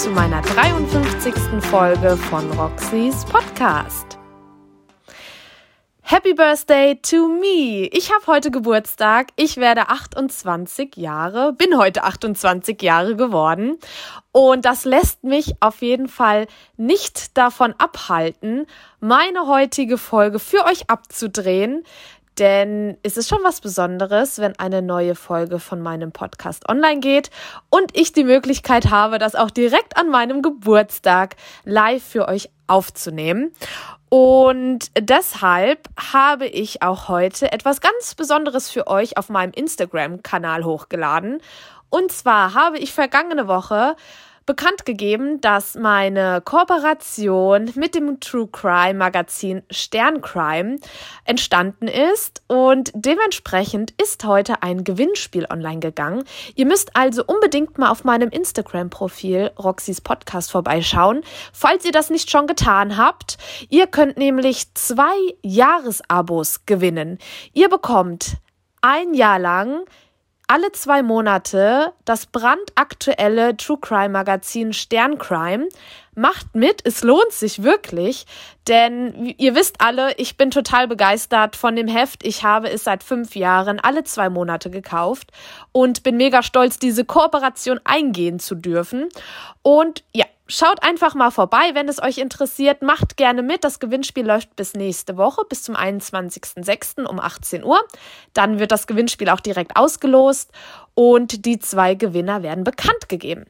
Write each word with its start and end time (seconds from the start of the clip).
zu 0.00 0.08
meiner 0.08 0.40
53. 0.40 1.34
Folge 1.60 2.16
von 2.16 2.50
Roxys 2.52 3.22
Podcast. 3.26 4.18
Happy 6.00 6.32
Birthday 6.32 6.98
to 7.02 7.28
me! 7.28 7.86
Ich 7.92 8.10
habe 8.10 8.26
heute 8.26 8.50
Geburtstag. 8.50 9.28
Ich 9.36 9.58
werde 9.58 9.90
28 9.90 10.96
Jahre, 10.96 11.52
bin 11.52 11.76
heute 11.76 12.04
28 12.04 12.80
Jahre 12.80 13.14
geworden. 13.14 13.76
Und 14.32 14.64
das 14.64 14.86
lässt 14.86 15.22
mich 15.22 15.56
auf 15.60 15.82
jeden 15.82 16.08
Fall 16.08 16.46
nicht 16.78 17.36
davon 17.36 17.74
abhalten, 17.76 18.66
meine 19.00 19.48
heutige 19.48 19.98
Folge 19.98 20.38
für 20.38 20.64
euch 20.64 20.88
abzudrehen. 20.88 21.84
Denn 22.40 22.96
es 23.02 23.18
ist 23.18 23.28
schon 23.28 23.44
was 23.44 23.60
Besonderes, 23.60 24.38
wenn 24.38 24.58
eine 24.58 24.80
neue 24.80 25.14
Folge 25.14 25.60
von 25.60 25.82
meinem 25.82 26.10
Podcast 26.10 26.66
online 26.70 27.00
geht 27.00 27.30
und 27.68 27.94
ich 27.94 28.12
die 28.12 28.24
Möglichkeit 28.24 28.90
habe, 28.90 29.18
das 29.18 29.34
auch 29.34 29.50
direkt 29.50 29.98
an 29.98 30.08
meinem 30.08 30.40
Geburtstag 30.40 31.36
live 31.64 32.02
für 32.02 32.28
euch 32.28 32.48
aufzunehmen. 32.66 33.52
Und 34.08 34.90
deshalb 34.98 35.86
habe 36.12 36.46
ich 36.46 36.80
auch 36.80 37.08
heute 37.08 37.52
etwas 37.52 37.82
ganz 37.82 38.14
Besonderes 38.14 38.70
für 38.70 38.86
euch 38.86 39.18
auf 39.18 39.28
meinem 39.28 39.52
Instagram-Kanal 39.52 40.64
hochgeladen. 40.64 41.42
Und 41.90 42.10
zwar 42.10 42.54
habe 42.54 42.78
ich 42.78 42.94
vergangene 42.94 43.48
Woche 43.48 43.96
bekannt 44.46 44.84
gegeben, 44.84 45.40
dass 45.40 45.74
meine 45.74 46.40
Kooperation 46.44 47.70
mit 47.74 47.94
dem 47.94 48.20
True 48.20 48.48
Crime 48.50 48.94
Magazin 48.94 49.62
Sterncrime 49.70 50.78
entstanden 51.24 51.88
ist 51.88 52.42
und 52.46 52.90
dementsprechend 52.94 53.92
ist 54.02 54.24
heute 54.24 54.62
ein 54.62 54.84
Gewinnspiel 54.84 55.46
online 55.50 55.80
gegangen. 55.80 56.24
Ihr 56.54 56.66
müsst 56.66 56.96
also 56.96 57.22
unbedingt 57.26 57.78
mal 57.78 57.90
auf 57.90 58.04
meinem 58.04 58.30
Instagram-Profil 58.30 59.52
Roxys 59.58 60.00
Podcast 60.00 60.50
vorbeischauen, 60.50 61.22
falls 61.52 61.84
ihr 61.84 61.92
das 61.92 62.10
nicht 62.10 62.30
schon 62.30 62.46
getan 62.46 62.96
habt. 62.96 63.38
Ihr 63.68 63.86
könnt 63.86 64.16
nämlich 64.16 64.74
zwei 64.74 65.16
Jahresabos 65.42 66.66
gewinnen. 66.66 67.18
Ihr 67.52 67.68
bekommt 67.68 68.36
ein 68.80 69.14
Jahr 69.14 69.38
lang 69.38 69.84
alle 70.50 70.72
zwei 70.72 71.04
Monate 71.04 71.92
das 72.04 72.26
brandaktuelle 72.26 73.56
True 73.56 73.78
Crime 73.80 74.08
Magazin 74.08 74.72
Sterncrime. 74.72 75.68
Macht 76.16 76.56
mit, 76.56 76.84
es 76.84 77.04
lohnt 77.04 77.30
sich 77.30 77.62
wirklich, 77.62 78.26
denn 78.66 79.32
ihr 79.38 79.54
wisst 79.54 79.80
alle, 79.80 80.12
ich 80.16 80.36
bin 80.36 80.50
total 80.50 80.88
begeistert 80.88 81.54
von 81.54 81.76
dem 81.76 81.86
Heft. 81.86 82.26
Ich 82.26 82.42
habe 82.42 82.68
es 82.68 82.82
seit 82.82 83.04
fünf 83.04 83.36
Jahren 83.36 83.78
alle 83.78 84.02
zwei 84.02 84.28
Monate 84.28 84.70
gekauft 84.70 85.30
und 85.70 86.02
bin 86.02 86.16
mega 86.16 86.42
stolz, 86.42 86.80
diese 86.80 87.04
Kooperation 87.04 87.78
eingehen 87.84 88.40
zu 88.40 88.56
dürfen. 88.56 89.08
Und 89.62 90.02
ja, 90.12 90.26
Schaut 90.52 90.82
einfach 90.82 91.14
mal 91.14 91.30
vorbei, 91.30 91.70
wenn 91.74 91.88
es 91.88 92.02
euch 92.02 92.18
interessiert. 92.18 92.82
Macht 92.82 93.16
gerne 93.16 93.40
mit. 93.40 93.62
Das 93.62 93.78
Gewinnspiel 93.78 94.26
läuft 94.26 94.56
bis 94.56 94.74
nächste 94.74 95.16
Woche, 95.16 95.44
bis 95.48 95.62
zum 95.62 95.76
21.06. 95.76 97.06
um 97.06 97.20
18 97.20 97.62
Uhr. 97.62 97.78
Dann 98.34 98.58
wird 98.58 98.72
das 98.72 98.88
Gewinnspiel 98.88 99.28
auch 99.28 99.38
direkt 99.38 99.76
ausgelost 99.76 100.50
und 100.94 101.46
die 101.46 101.60
zwei 101.60 101.94
Gewinner 101.94 102.42
werden 102.42 102.64
bekannt 102.64 103.08
gegeben. 103.08 103.44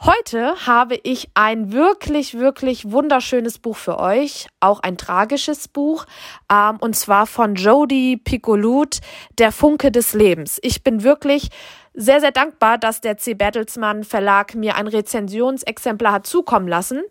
Heute 0.00 0.54
habe 0.66 0.98
ich 1.02 1.28
ein 1.34 1.72
wirklich, 1.72 2.38
wirklich 2.38 2.90
wunderschönes 2.90 3.58
Buch 3.58 3.76
für 3.76 3.98
euch, 3.98 4.46
auch 4.58 4.80
ein 4.80 4.96
tragisches 4.96 5.68
Buch, 5.68 6.06
ähm, 6.50 6.78
und 6.80 6.96
zwar 6.96 7.26
von 7.26 7.56
Jodie 7.56 8.16
Picolut, 8.16 9.00
Der 9.36 9.52
Funke 9.52 9.92
des 9.92 10.14
Lebens. 10.14 10.58
Ich 10.62 10.82
bin 10.82 11.02
wirklich 11.02 11.50
sehr, 11.94 12.20
sehr 12.20 12.32
dankbar, 12.32 12.78
dass 12.78 13.00
der 13.00 13.16
C. 13.16 13.34
Bertelsmann 13.34 14.04
Verlag 14.04 14.54
mir 14.54 14.76
ein 14.76 14.86
Rezensionsexemplar 14.86 16.12
hat 16.12 16.26
zukommen 16.26 16.68
lassen. 16.68 17.02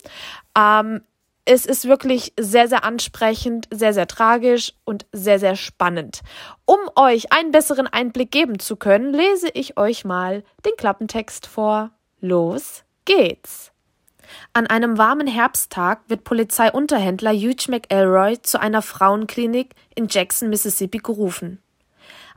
Ähm, 0.58 1.02
es 1.46 1.66
ist 1.66 1.88
wirklich 1.88 2.34
sehr, 2.40 2.68
sehr 2.68 2.84
ansprechend, 2.84 3.68
sehr, 3.72 3.94
sehr 3.94 4.08
tragisch 4.08 4.74
und 4.86 5.08
sehr, 5.12 5.40
sehr 5.40 5.56
spannend. 5.56 6.22
Um 6.66 6.78
euch 6.96 7.34
einen 7.34 7.52
besseren 7.52 7.88
Einblick 7.88 8.32
geben 8.32 8.60
zu 8.60 8.76
können, 8.76 9.14
lese 9.14 9.50
ich 9.54 9.78
euch 9.78 10.06
mal 10.06 10.44
den 10.64 10.74
Klappentext 10.78 11.48
vor. 11.48 11.92
Los 12.20 12.84
geht's! 13.06 13.72
An 14.54 14.68
einem 14.68 15.00
warmen 15.00 15.26
Herbsttag 15.26 16.02
wird 16.08 16.24
Polizeiunterhändler 16.24 17.32
Hugh 17.34 17.72
McElroy 17.72 18.40
zu 18.42 18.60
einer 18.60 18.84
Frauenklinik 18.84 19.74
in 19.96 20.08
Jackson, 20.08 20.50
Mississippi 20.50 21.00
gerufen. 21.00 21.64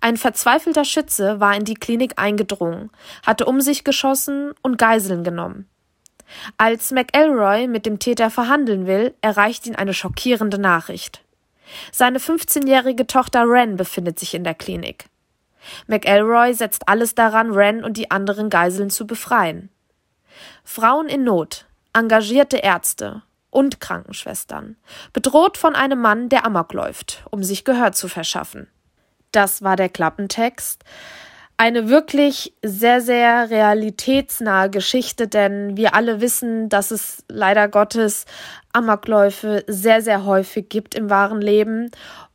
Ein 0.03 0.17
verzweifelter 0.17 0.85
Schütze 0.85 1.39
war 1.39 1.55
in 1.55 1.65
die 1.65 1.77
Klinik 1.77 2.15
eingedrungen, 2.17 2.91
hatte 3.25 3.47
um 3.47 3.61
sich 3.61 3.85
geschossen 3.85 4.53
und 4.61 4.77
Geiseln 4.77 5.23
genommen. 5.23 5.69
Als 6.59 6.91
McElroy 6.91 7.69
mit 7.69 7.87
dem 7.87 8.01
Täter 8.01 8.29
verhandeln 8.29 8.89
will, 8.89 9.15
erreicht 9.21 9.65
ihn 9.65 9.77
eine 9.77 9.95
schockierende 9.95 10.59
Nachricht. 10.59 11.23
Seine 11.93 12.19
15-jährige 12.19 13.07
Tochter 13.07 13.45
Ren 13.47 13.77
befindet 13.77 14.19
sich 14.19 14.35
in 14.35 14.43
der 14.43 14.57
Klinik. 14.57 15.05
McElroy 15.87 16.53
setzt 16.53 16.89
alles 16.89 17.15
daran, 17.15 17.53
Ren 17.53 17.85
und 17.85 17.97
die 17.97 18.11
anderen 18.11 18.51
Geiseln 18.51 18.91
zu 18.91 19.07
befreien. 19.07 19.71
Frauen 20.65 21.07
in 21.07 21.23
Not, 21.23 21.67
engagierte 21.93 22.57
Ärzte 22.57 23.23
und 23.51 23.79
Krankenschwestern, 23.79 24.75
bedroht 25.13 25.59
von 25.59 25.77
einem 25.77 26.01
Mann, 26.01 26.29
der 26.29 26.45
Amok 26.45 26.73
läuft, 26.73 27.23
um 27.31 27.45
sich 27.45 27.65
Gehör 27.65 27.93
zu 27.93 28.09
verschaffen. 28.09 28.67
Das 29.33 29.63
war 29.63 29.77
der 29.77 29.89
Klappentext. 29.89 30.85
Eine 31.57 31.89
wirklich 31.89 32.55
sehr, 32.63 33.01
sehr 33.01 33.51
realitätsnahe 33.51 34.71
Geschichte, 34.71 35.29
denn 35.29 35.77
wir 35.77 35.95
alle 35.95 36.21
wissen, 36.21 36.69
dass 36.69 36.91
es 36.91 37.25
leider 37.29 37.69
Gottes 37.69 38.25
Amokläufe 38.73 39.65
sehr, 39.67 40.03
sehr 40.03 40.25
häufig 40.25 40.69
gibt 40.69 40.95
im 40.95 41.11
wahren 41.11 41.41
Leben. 41.41 41.91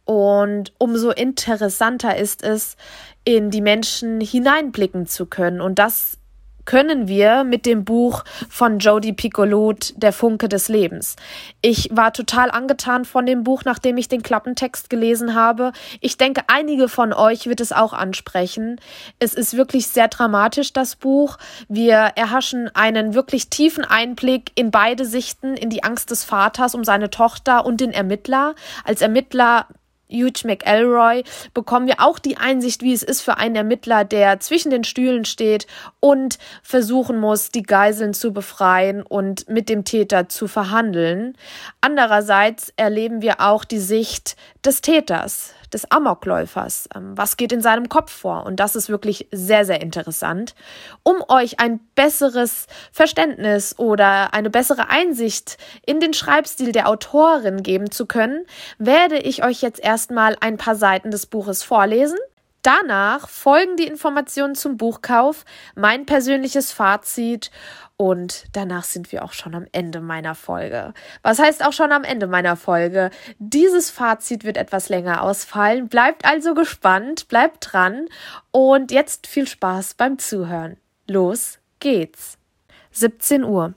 Und 0.05 0.73
umso 0.77 1.11
interessanter 1.11 2.15
ist 2.15 2.41
es, 2.43 2.77
in 3.25 3.51
die 3.51 3.61
Menschen 3.61 4.21
hineinblicken 4.21 5.05
zu 5.07 5.25
können. 5.25 5.59
Und 5.59 5.79
das 5.79 6.17
können 6.67 7.07
wir 7.07 7.45
mit 7.45 7.65
dem 7.65 7.85
Buch 7.85 8.23
von 8.49 8.77
Jodie 8.77 9.13
Picolut, 9.13 9.93
Der 9.95 10.13
Funke 10.13 10.49
des 10.49 10.67
Lebens. 10.67 11.15
Ich 11.61 11.89
war 11.91 12.13
total 12.13 12.51
angetan 12.51 13.05
von 13.05 13.25
dem 13.25 13.43
Buch, 13.43 13.63
nachdem 13.65 13.97
ich 13.97 14.09
den 14.09 14.21
Klappentext 14.21 14.89
gelesen 14.91 15.33
habe. 15.33 15.71
Ich 16.01 16.17
denke, 16.17 16.41
einige 16.47 16.89
von 16.89 17.13
euch 17.13 17.47
wird 17.47 17.61
es 17.61 17.71
auch 17.71 17.93
ansprechen. 17.93 18.79
Es 19.17 19.33
ist 19.33 19.55
wirklich 19.55 19.87
sehr 19.87 20.09
dramatisch, 20.09 20.73
das 20.73 20.97
Buch. 20.97 21.37
Wir 21.69 22.11
erhaschen 22.15 22.69
einen 22.75 23.13
wirklich 23.13 23.49
tiefen 23.49 23.85
Einblick 23.85 24.51
in 24.55 24.69
beide 24.69 25.05
Sichten, 25.05 25.55
in 25.55 25.69
die 25.69 25.83
Angst 25.83 26.11
des 26.11 26.25
Vaters 26.25 26.75
um 26.75 26.83
seine 26.83 27.09
Tochter 27.09 27.65
und 27.65 27.79
den 27.79 27.91
Ermittler. 27.91 28.55
Als 28.83 29.01
Ermittler 29.01 29.67
Hugh 30.09 30.45
McElroy 30.45 31.23
bekommen 31.53 31.87
wir 31.87 31.99
auch 31.99 32.19
die 32.19 32.37
Einsicht, 32.37 32.81
wie 32.81 32.93
es 32.93 33.03
ist 33.03 33.21
für 33.21 33.37
einen 33.37 33.55
Ermittler, 33.55 34.05
der 34.05 34.39
zwischen 34.39 34.71
den 34.71 34.83
Stühlen 34.83 35.25
steht 35.25 35.67
und 35.99 36.37
versuchen 36.63 37.19
muss, 37.19 37.51
die 37.51 37.63
Geiseln 37.63 38.13
zu 38.13 38.33
befreien 38.33 39.01
und 39.01 39.49
mit 39.49 39.69
dem 39.69 39.83
Täter 39.83 40.29
zu 40.29 40.47
verhandeln. 40.47 41.35
Andererseits 41.81 42.73
erleben 42.77 43.21
wir 43.21 43.41
auch 43.41 43.65
die 43.65 43.79
Sicht 43.79 44.35
des 44.65 44.81
Täters, 44.81 45.53
des 45.73 45.91
Amokläufers. 45.91 46.89
Ähm, 46.95 47.17
was 47.17 47.37
geht 47.37 47.51
in 47.51 47.61
seinem 47.61 47.89
Kopf 47.89 48.11
vor? 48.11 48.45
Und 48.45 48.59
das 48.59 48.75
ist 48.75 48.89
wirklich 48.89 49.27
sehr, 49.31 49.65
sehr 49.65 49.81
interessant. 49.81 50.55
Um 51.03 51.17
euch 51.27 51.59
ein 51.59 51.79
besseres 51.95 52.67
Verständnis 52.91 53.77
oder 53.77 54.33
eine 54.33 54.49
bessere 54.49 54.89
Einsicht 54.89 55.57
in 55.85 55.99
den 55.99 56.13
Schreibstil 56.13 56.71
der 56.71 56.87
Autorin 56.89 57.63
geben 57.63 57.91
zu 57.91 58.05
können, 58.05 58.45
werde 58.77 59.17
ich 59.17 59.43
euch 59.43 59.61
jetzt 59.61 59.79
erstmal 59.79 60.37
ein 60.39 60.57
paar 60.57 60.75
Seiten 60.75 61.11
des 61.11 61.25
Buches 61.25 61.63
vorlesen. 61.63 62.17
Danach 62.67 63.29
folgen 63.29 63.77
die 63.77 63.87
Informationen 63.87 64.53
zum 64.53 64.75
Buchkauf, 64.75 65.45
mein 65.75 66.05
persönliches 66.05 66.73
Fazit 66.73 67.49
und 67.97 68.45
danach 68.53 68.83
sind 68.83 69.11
wir 69.11 69.25
auch 69.25 69.33
schon 69.33 69.55
am 69.55 69.65
Ende 69.71 70.01
meiner 70.01 70.35
Folge. 70.35 70.93
Was 71.23 71.39
heißt 71.39 71.65
auch 71.65 71.73
schon 71.73 71.91
am 71.91 72.03
Ende 72.03 72.27
meiner 72.27 72.55
Folge? 72.55 73.09
Dieses 73.39 73.89
Fazit 73.89 74.43
wird 74.43 74.57
etwas 74.57 74.87
länger 74.87 75.23
ausfallen. 75.23 75.89
Bleibt 75.89 76.23
also 76.23 76.53
gespannt, 76.53 77.27
bleibt 77.27 77.73
dran 77.73 78.07
und 78.51 78.91
jetzt 78.91 79.25
viel 79.25 79.47
Spaß 79.47 79.95
beim 79.95 80.19
Zuhören. 80.19 80.77
Los 81.07 81.57
geht's. 81.79 82.37
17 82.91 83.43
Uhr. 83.43 83.73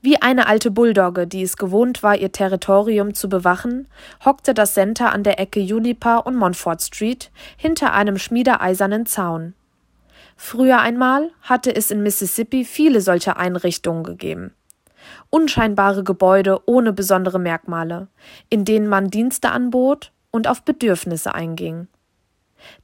Wie 0.00 0.20
eine 0.20 0.46
alte 0.46 0.70
Bulldogge, 0.70 1.26
die 1.26 1.42
es 1.42 1.56
gewohnt 1.56 2.02
war, 2.02 2.16
ihr 2.16 2.32
Territorium 2.32 3.14
zu 3.14 3.28
bewachen, 3.28 3.88
hockte 4.24 4.54
das 4.54 4.74
Center 4.74 5.12
an 5.12 5.22
der 5.22 5.38
Ecke 5.38 5.60
Juniper 5.60 6.26
und 6.26 6.36
Montfort 6.36 6.82
Street 6.82 7.30
hinter 7.56 7.92
einem 7.92 8.18
schmiedeeisernen 8.18 9.06
Zaun. 9.06 9.54
Früher 10.44 10.80
einmal 10.80 11.30
hatte 11.42 11.72
es 11.72 11.92
in 11.92 12.02
Mississippi 12.02 12.64
viele 12.64 13.00
solcher 13.00 13.36
Einrichtungen 13.36 14.02
gegeben. 14.02 14.52
Unscheinbare 15.30 16.02
Gebäude 16.02 16.58
ohne 16.66 16.92
besondere 16.92 17.38
Merkmale, 17.38 18.08
in 18.50 18.64
denen 18.64 18.88
man 18.88 19.08
Dienste 19.08 19.50
anbot 19.52 20.10
und 20.32 20.48
auf 20.48 20.64
Bedürfnisse 20.64 21.32
einging. 21.32 21.86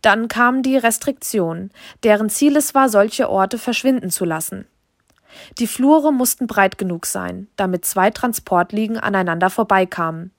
Dann 0.03 0.29
kamen 0.29 0.63
die 0.63 0.77
Restriktionen, 0.77 1.73
deren 2.05 2.31
Ziel 2.31 2.57
es 2.57 2.77
war, 2.77 2.89
solche 2.89 3.29
Orte 3.29 3.59
verschwinden 3.59 4.11
zu 4.11 4.25
lassen. 4.25 4.65
Die 5.59 5.67
Flure 5.67 6.13
mussten 6.13 6.47
breit 6.47 6.79
genug 6.79 7.07
sein, 7.07 7.49
damit 7.57 7.85
zwei 7.85 8.13
Transportliegen 8.13 8.99
aneinander 8.99 9.51
vorbeikamen. 9.51 10.31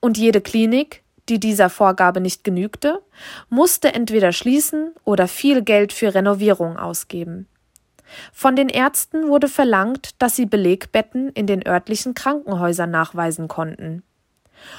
Und 0.00 0.18
jede 0.18 0.42
Klinik, 0.42 1.02
die 1.28 1.40
dieser 1.40 1.70
Vorgabe 1.70 2.20
nicht 2.20 2.44
genügte, 2.44 3.02
musste 3.48 3.94
entweder 3.94 4.32
schließen 4.32 4.92
oder 5.04 5.28
viel 5.28 5.62
Geld 5.62 5.92
für 5.92 6.14
Renovierung 6.14 6.76
ausgeben. 6.76 7.46
Von 8.32 8.56
den 8.56 8.68
Ärzten 8.68 9.28
wurde 9.28 9.48
verlangt, 9.48 10.10
dass 10.18 10.36
sie 10.36 10.46
Belegbetten 10.46 11.30
in 11.30 11.46
den 11.46 11.66
örtlichen 11.66 12.14
Krankenhäusern 12.14 12.90
nachweisen 12.90 13.48
konnten, 13.48 14.02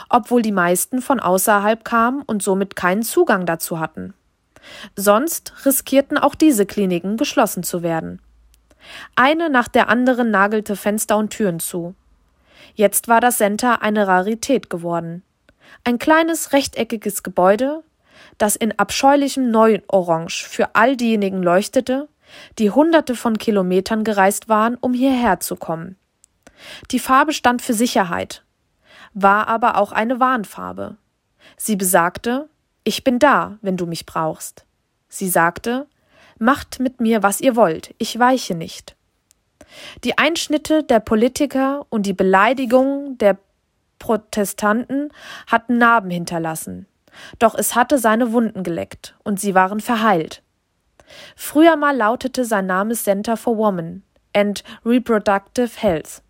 obwohl 0.10 0.42
die 0.42 0.51
meisten 0.51 1.01
von 1.01 1.19
außerhalb 1.19 1.84
kamen 1.84 2.24
und 2.24 2.42
somit 2.42 2.75
keinen 2.75 3.04
Zugang 3.04 3.45
dazu 3.45 3.80
hatten. 3.80 4.13
Sonst 4.95 5.66
riskierten 5.66 6.18
auch 6.18 6.36
diese 6.36 6.66
Kliniken 6.66 7.18
geschlossen 7.18 7.63
zu 7.63 7.84
werden. 7.84 8.22
Eine 9.16 9.50
nach 9.50 9.68
der 9.68 9.90
anderen 9.90 10.31
nagelte 10.31 10.75
Fenster 10.75 11.18
und 11.18 11.30
Türen 11.31 11.60
zu. 11.60 11.95
Jetzt 12.75 13.07
war 13.07 13.22
das 13.22 13.38
Center 13.38 13.81
eine 13.81 14.07
Rarität 14.07 14.69
geworden. 14.69 15.24
Ein 15.84 16.00
kleines 16.00 16.54
rechteckiges 16.54 17.24
Gebäude, 17.24 17.84
das 18.38 18.56
in 18.56 18.78
abscheulichem 18.78 19.50
Neuorange 19.52 20.30
für 20.30 20.76
all 20.76 20.96
diejenigen 20.96 21.42
leuchtete, 21.42 22.08
die 22.58 22.72
hunderte 22.72 23.16
von 23.16 23.38
Kilometern 23.38 24.04
gereist 24.04 24.50
waren, 24.50 24.76
um 24.76 24.94
hierher 24.94 25.40
zu 25.40 25.56
kommen. 25.56 25.98
Die 26.92 27.00
Farbe 27.00 27.34
stand 27.34 27.62
für 27.62 27.74
Sicherheit, 27.74 28.44
war 29.14 29.48
aber 29.48 29.78
auch 29.78 29.92
eine 29.92 30.20
Warnfarbe. 30.20 30.98
Sie 31.58 31.76
besagte, 31.76 32.50
ich 32.84 33.04
bin 33.04 33.20
da, 33.20 33.58
wenn 33.62 33.78
du 33.78 33.86
mich 33.86 34.06
brauchst. 34.06 34.66
Sie 35.08 35.30
sagte, 35.30 35.88
macht 36.38 36.80
mit 36.80 37.00
mir, 37.00 37.24
was 37.24 37.42
ihr 37.42 37.56
wollt, 37.56 37.94
ich 37.98 38.18
weiche 38.20 38.56
nicht. 38.56 38.96
Die 40.04 40.18
Einschnitte 40.18 40.84
der 40.84 41.00
Politiker 41.00 41.86
und 41.90 42.06
die 42.06 42.14
Beleidigungen 42.14 43.18
der 43.18 43.38
Protestanten 44.00 45.12
hatten 45.48 45.78
Narben 45.78 46.10
hinterlassen, 46.10 46.88
doch 47.38 47.56
es 47.56 47.75
hatte 47.75 47.98
seine 47.98 48.31
Wunden 48.31 48.63
geleckt 48.63 49.16
und 49.24 49.40
sie 49.40 49.54
waren 49.54 49.80
verheilt. 49.80 50.42
Früher 51.36 51.75
mal 51.75 51.96
lautete 51.96 52.46
sein 52.46 52.66
Name 52.66 52.96
Center 52.96 53.38
for 53.38 53.57
Women 53.57 54.04
and 54.34 54.63
Reproductive 54.86 55.72
Health. 55.75 56.22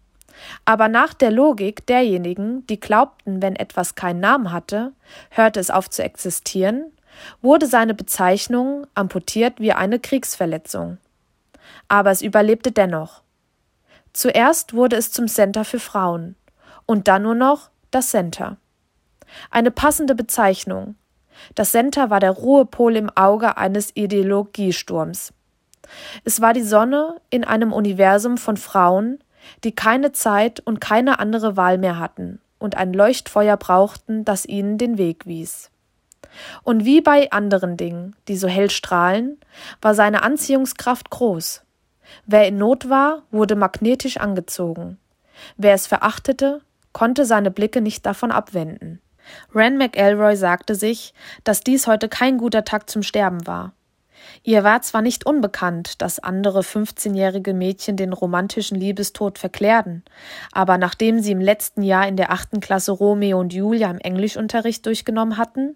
Aber 0.65 0.87
nach 0.87 1.13
der 1.13 1.31
Logik 1.31 1.85
derjenigen, 1.85 2.65
die 2.67 2.79
glaubten, 2.79 3.41
wenn 3.41 3.55
etwas 3.55 3.95
keinen 3.95 4.21
Namen 4.21 4.51
hatte, 4.51 4.93
hörte 5.31 5.59
es 5.59 5.69
auf 5.69 5.89
zu 5.89 6.03
existieren, 6.03 6.91
wurde 7.41 7.65
seine 7.65 7.93
Bezeichnung 7.93 8.87
amputiert 8.95 9.59
wie 9.59 9.73
eine 9.73 9.99
Kriegsverletzung. 9.99 10.97
Aber 11.87 12.11
es 12.11 12.21
überlebte 12.21 12.71
dennoch. 12.71 13.21
Zuerst 14.13 14.73
wurde 14.73 14.95
es 14.95 15.11
zum 15.11 15.27
Center 15.27 15.65
für 15.65 15.79
Frauen 15.79 16.35
und 16.89 17.07
dann 17.07 17.21
nur 17.21 17.35
noch 17.35 17.69
das 17.91 18.09
Center. 18.09 18.57
Eine 19.51 19.69
passende 19.69 20.15
Bezeichnung, 20.15 20.95
das 21.53 21.71
Center 21.71 22.09
war 22.09 22.19
der 22.19 22.31
Ruhepol 22.31 22.95
im 22.95 23.11
Auge 23.11 23.57
eines 23.57 23.95
Ideologiesturms. 23.95 25.31
Es 26.25 26.41
war 26.41 26.53
die 26.53 26.63
Sonne 26.63 27.21
in 27.29 27.43
einem 27.43 27.73
Universum 27.73 28.39
von 28.39 28.57
Frauen, 28.57 29.19
die 29.63 29.71
keine 29.71 30.13
Zeit 30.13 30.61
und 30.61 30.81
keine 30.81 31.19
andere 31.19 31.55
Wahl 31.55 31.77
mehr 31.77 31.99
hatten 31.99 32.41
und 32.57 32.75
ein 32.75 32.91
Leuchtfeuer 32.91 33.57
brauchten, 33.57 34.25
das 34.25 34.47
ihnen 34.47 34.79
den 34.79 34.97
Weg 34.97 35.27
wies. 35.27 35.69
Und 36.63 36.85
wie 36.85 37.01
bei 37.01 37.31
anderen 37.31 37.77
Dingen, 37.77 38.15
die 38.27 38.35
so 38.35 38.47
hell 38.47 38.71
strahlen, 38.71 39.39
war 39.79 39.93
seine 39.93 40.23
Anziehungskraft 40.23 41.11
groß. 41.11 41.61
Wer 42.25 42.47
in 42.47 42.57
Not 42.57 42.89
war, 42.89 43.21
wurde 43.29 43.55
magnetisch 43.55 44.17
angezogen. 44.17 44.97
Wer 45.55 45.75
es 45.75 45.85
verachtete, 45.85 46.61
konnte 46.93 47.25
seine 47.25 47.51
Blicke 47.51 47.81
nicht 47.81 48.05
davon 48.05 48.31
abwenden. 48.31 49.01
Ren 49.53 49.77
McElroy 49.77 50.35
sagte 50.35 50.75
sich, 50.75 51.13
dass 51.43 51.61
dies 51.61 51.87
heute 51.87 52.09
kein 52.09 52.37
guter 52.37 52.63
Tag 52.63 52.89
zum 52.89 53.03
Sterben 53.03 53.45
war. 53.45 53.73
Ihr 54.43 54.63
war 54.63 54.81
zwar 54.81 55.01
nicht 55.01 55.25
unbekannt, 55.25 56.01
dass 56.01 56.19
andere 56.19 56.61
15-jährige 56.61 57.53
Mädchen 57.53 57.97
den 57.97 58.13
romantischen 58.13 58.77
Liebestod 58.77 59.37
verklärten, 59.37 60.03
aber 60.51 60.77
nachdem 60.77 61.19
sie 61.19 61.31
im 61.31 61.41
letzten 61.41 61.83
Jahr 61.83 62.07
in 62.07 62.15
der 62.15 62.31
achten 62.31 62.59
Klasse 62.59 62.91
Romeo 62.91 63.39
und 63.39 63.53
Julia 63.53 63.89
im 63.89 63.99
Englischunterricht 63.99 64.85
durchgenommen 64.85 65.37
hatten, 65.37 65.75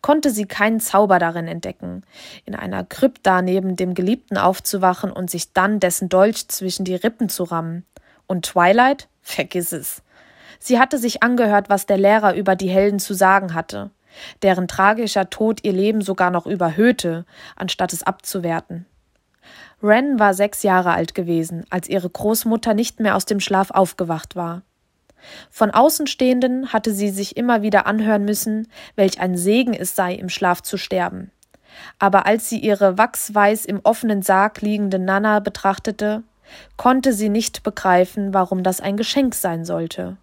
konnte 0.00 0.30
sie 0.30 0.46
keinen 0.46 0.80
Zauber 0.80 1.18
darin 1.18 1.48
entdecken, 1.48 2.02
in 2.44 2.54
einer 2.54 2.84
Krypta 2.84 3.42
neben 3.42 3.76
dem 3.76 3.94
Geliebten 3.94 4.38
aufzuwachen 4.38 5.10
und 5.10 5.30
sich 5.30 5.52
dann 5.52 5.80
dessen 5.80 6.08
Dolch 6.08 6.48
zwischen 6.48 6.84
die 6.84 6.96
Rippen 6.96 7.28
zu 7.28 7.44
rammen. 7.44 7.84
Und 8.26 8.46
Twilight? 8.46 9.08
Vergiss 9.22 9.72
es. 9.72 10.02
Sie 10.66 10.78
hatte 10.78 10.96
sich 10.96 11.22
angehört, 11.22 11.68
was 11.68 11.84
der 11.84 11.98
Lehrer 11.98 12.34
über 12.34 12.56
die 12.56 12.70
Helden 12.70 12.98
zu 12.98 13.12
sagen 13.12 13.52
hatte, 13.52 13.90
deren 14.42 14.66
tragischer 14.66 15.28
Tod 15.28 15.62
ihr 15.62 15.74
Leben 15.74 16.00
sogar 16.00 16.30
noch 16.30 16.46
überhöhte, 16.46 17.26
anstatt 17.54 17.92
es 17.92 18.02
abzuwerten. 18.02 18.86
Ren 19.82 20.18
war 20.18 20.32
sechs 20.32 20.62
Jahre 20.62 20.92
alt 20.94 21.14
gewesen, 21.14 21.66
als 21.68 21.86
ihre 21.86 22.08
Großmutter 22.08 22.72
nicht 22.72 22.98
mehr 22.98 23.14
aus 23.14 23.26
dem 23.26 23.40
Schlaf 23.40 23.72
aufgewacht 23.72 24.36
war. 24.36 24.62
Von 25.50 25.70
Außenstehenden 25.70 26.72
hatte 26.72 26.94
sie 26.94 27.10
sich 27.10 27.36
immer 27.36 27.60
wieder 27.60 27.86
anhören 27.86 28.24
müssen, 28.24 28.68
welch 28.96 29.20
ein 29.20 29.36
Segen 29.36 29.74
es 29.74 29.94
sei, 29.94 30.14
im 30.14 30.30
Schlaf 30.30 30.62
zu 30.62 30.78
sterben. 30.78 31.30
Aber 31.98 32.24
als 32.24 32.48
sie 32.48 32.58
ihre 32.58 32.96
wachsweiß 32.96 33.66
im 33.66 33.80
offenen 33.84 34.22
Sarg 34.22 34.62
liegende 34.62 34.98
Nana 34.98 35.40
betrachtete, 35.40 36.22
konnte 36.78 37.12
sie 37.12 37.28
nicht 37.28 37.64
begreifen, 37.64 38.32
warum 38.32 38.62
das 38.62 38.80
ein 38.80 38.96
Geschenk 38.96 39.34
sein 39.34 39.66
sollte. 39.66 40.16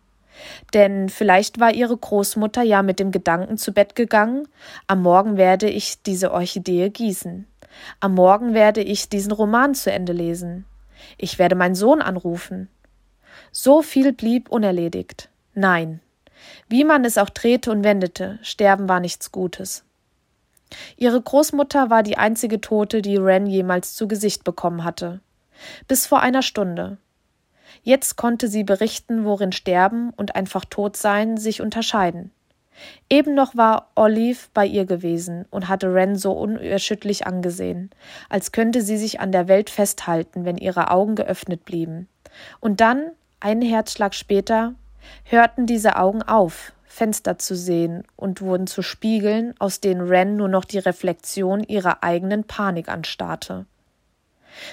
Denn 0.74 1.10
vielleicht 1.10 1.60
war 1.60 1.74
ihre 1.74 1.96
Großmutter 1.96 2.64
ja 2.64 2.82
mit 2.84 3.00
dem 3.00 3.12
Gedanken 3.12 3.58
zu 3.58 3.74
Bett 3.74 3.96
gegangen, 3.96 4.48
am 4.88 5.02
Morgen 5.02 5.38
werde 5.38 5.70
ich 5.70 6.02
diese 6.02 6.32
Orchidee 6.32 6.90
gießen. 6.90 7.48
Am 8.00 8.16
Morgen 8.16 8.54
werde 8.54 8.82
ich 8.82 9.10
diesen 9.10 9.32
Roman 9.32 9.76
zu 9.76 9.92
Ende 9.92 10.14
lesen. 10.14 10.66
Ich 11.18 11.40
werde 11.40 11.56
meinen 11.56 11.76
Sohn 11.76 12.02
anrufen. 12.02 12.70
So 13.52 13.82
viel 13.82 14.14
blieb 14.14 14.50
unerledigt. 14.50 15.30
Nein. 15.54 16.02
Wie 16.68 16.84
man 16.84 17.06
es 17.06 17.18
auch 17.18 17.30
drehte 17.30 17.72
und 17.72 17.84
wendete, 17.84 18.40
sterben 18.42 18.90
war 18.90 19.00
nichts 19.00 19.32
Gutes. 19.32 19.84
Ihre 20.96 21.22
Großmutter 21.22 21.90
war 21.90 22.04
die 22.04 22.18
einzige 22.18 22.62
Tote, 22.62 23.02
die 23.02 23.18
Ren 23.18 23.46
jemals 23.46 23.94
zu 23.94 24.08
Gesicht 24.08 24.44
bekommen 24.44 24.84
hatte. 24.84 25.20
Bis 25.88 26.08
vor 26.08 26.22
einer 26.22 26.42
Stunde. 26.42 26.98
Jetzt 27.84 28.16
konnte 28.16 28.48
sie 28.48 28.64
berichten, 28.64 29.26
worin 29.26 29.52
Sterben 29.52 30.12
und 30.12 30.36
einfach 30.36 30.66
tot 30.66 30.96
sein 30.98 31.38
sich 31.38 31.62
unterscheiden. 31.62 32.32
Eben 33.10 33.34
noch 33.34 33.56
war 33.56 33.92
Olive 33.96 34.48
bei 34.54 34.66
ihr 34.66 34.86
gewesen 34.86 35.46
und 35.50 35.68
hatte 35.68 35.94
Ren 35.94 36.16
so 36.16 36.32
unerschütterlich 36.32 37.28
angesehen, 37.28 37.92
als 38.30 38.52
könnte 38.52 38.82
sie 38.82 38.98
sich 38.98 39.20
an 39.20 39.32
der 39.32 39.48
Welt 39.48 39.70
festhalten, 39.70 40.46
wenn 40.46 40.58
ihre 40.58 40.90
Augen 40.90 41.16
geöffnet 41.16 41.66
blieben. 41.66 42.08
Und 42.60 42.82
dann, 42.82 43.12
einen 43.40 43.62
Herzschlag 43.62 44.14
später, 44.14 44.74
hörten 45.26 45.66
diese 45.66 45.98
Augen 45.98 46.24
auf, 46.24 46.74
Fenster 46.86 47.38
zu 47.38 47.56
sehen 47.56 48.04
und 48.16 48.42
wurden 48.42 48.68
zu 48.68 48.82
Spiegeln, 48.82 49.54
aus 49.60 49.80
denen 49.80 50.02
Ren 50.02 50.36
nur 50.36 50.50
noch 50.50 50.66
die 50.66 50.80
Reflexion 50.80 51.64
ihrer 51.64 52.04
eigenen 52.04 52.44
Panik 52.44 52.90
anstarrte. 52.90 53.66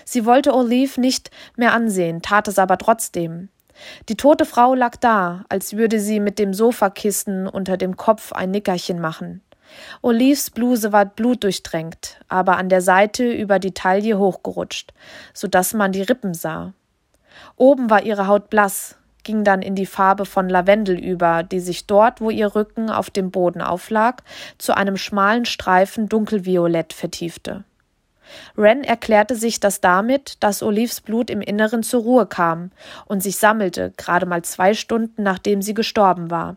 Sie 0.05 0.25
wollte 0.25 0.55
Olive 0.55 1.01
nicht 1.01 1.31
mehr 1.57 1.73
ansehen, 1.73 2.23
tat 2.23 2.49
es 2.49 2.59
aber 2.59 2.79
trotzdem. 2.79 3.49
Die 4.09 4.17
tote 4.17 4.45
Frau 4.45 4.75
lag 4.75 4.97
da, 4.97 5.45
als 5.49 5.77
würde 5.77 6.01
sie 6.01 6.21
mit 6.21 6.39
dem 6.39 6.53
Sofakissen 6.53 7.47
unter 7.47 7.77
dem 7.77 7.97
Kopf 7.97 8.33
ein 8.33 8.51
Nickerchen 8.51 9.01
machen. 9.01 9.41
Olives 10.03 10.51
Bluse 10.51 10.93
war 10.93 11.05
blutdurchtränkt, 11.05 12.21
aber 12.29 12.57
an 12.57 12.69
der 12.69 12.81
Seite 12.81 13.31
über 13.31 13.59
die 13.59 13.75
Taille 13.75 14.19
hochgerutscht, 14.19 14.93
so 15.35 15.47
dass 15.47 15.75
man 15.75 15.93
die 15.93 16.03
Rippen 16.03 16.35
sah. 16.35 16.73
Oben 17.57 17.91
war 17.91 18.03
ihre 18.03 18.27
Haut 18.27 18.51
blass, 18.51 18.97
ging 19.25 19.45
dann 19.45 19.61
in 19.61 19.75
die 19.75 19.87
Farbe 19.87 20.25
von 20.25 20.49
Lavendel 20.49 20.99
über, 20.99 21.43
die 21.43 21.61
sich 21.61 21.87
dort, 21.87 22.21
wo 22.21 22.31
ihr 22.31 22.55
Rücken 22.55 22.89
auf 22.91 23.11
dem 23.11 23.31
Boden 23.31 23.61
auflag, 23.61 24.23
zu 24.57 24.75
einem 24.75 24.97
schmalen 24.97 25.45
Streifen 25.45 26.09
dunkelviolett 26.09 26.93
vertiefte. 26.93 27.65
Ren 28.57 28.85
erklärte 28.85 29.37
sich 29.37 29.61
das 29.61 29.81
damit, 29.81 30.37
dass 30.41 30.63
Olives 30.63 31.01
Blut 31.01 31.31
im 31.31 31.41
Inneren 31.41 31.83
zur 31.83 32.03
Ruhe 32.03 32.27
kam 32.27 32.71
und 33.07 33.23
sich 33.23 33.37
sammelte, 33.37 33.93
gerade 33.97 34.27
mal 34.27 34.43
zwei 34.43 34.75
Stunden 34.75 35.23
nachdem 35.23 35.63
sie 35.63 35.75
gestorben 35.75 36.31
war. 36.31 36.57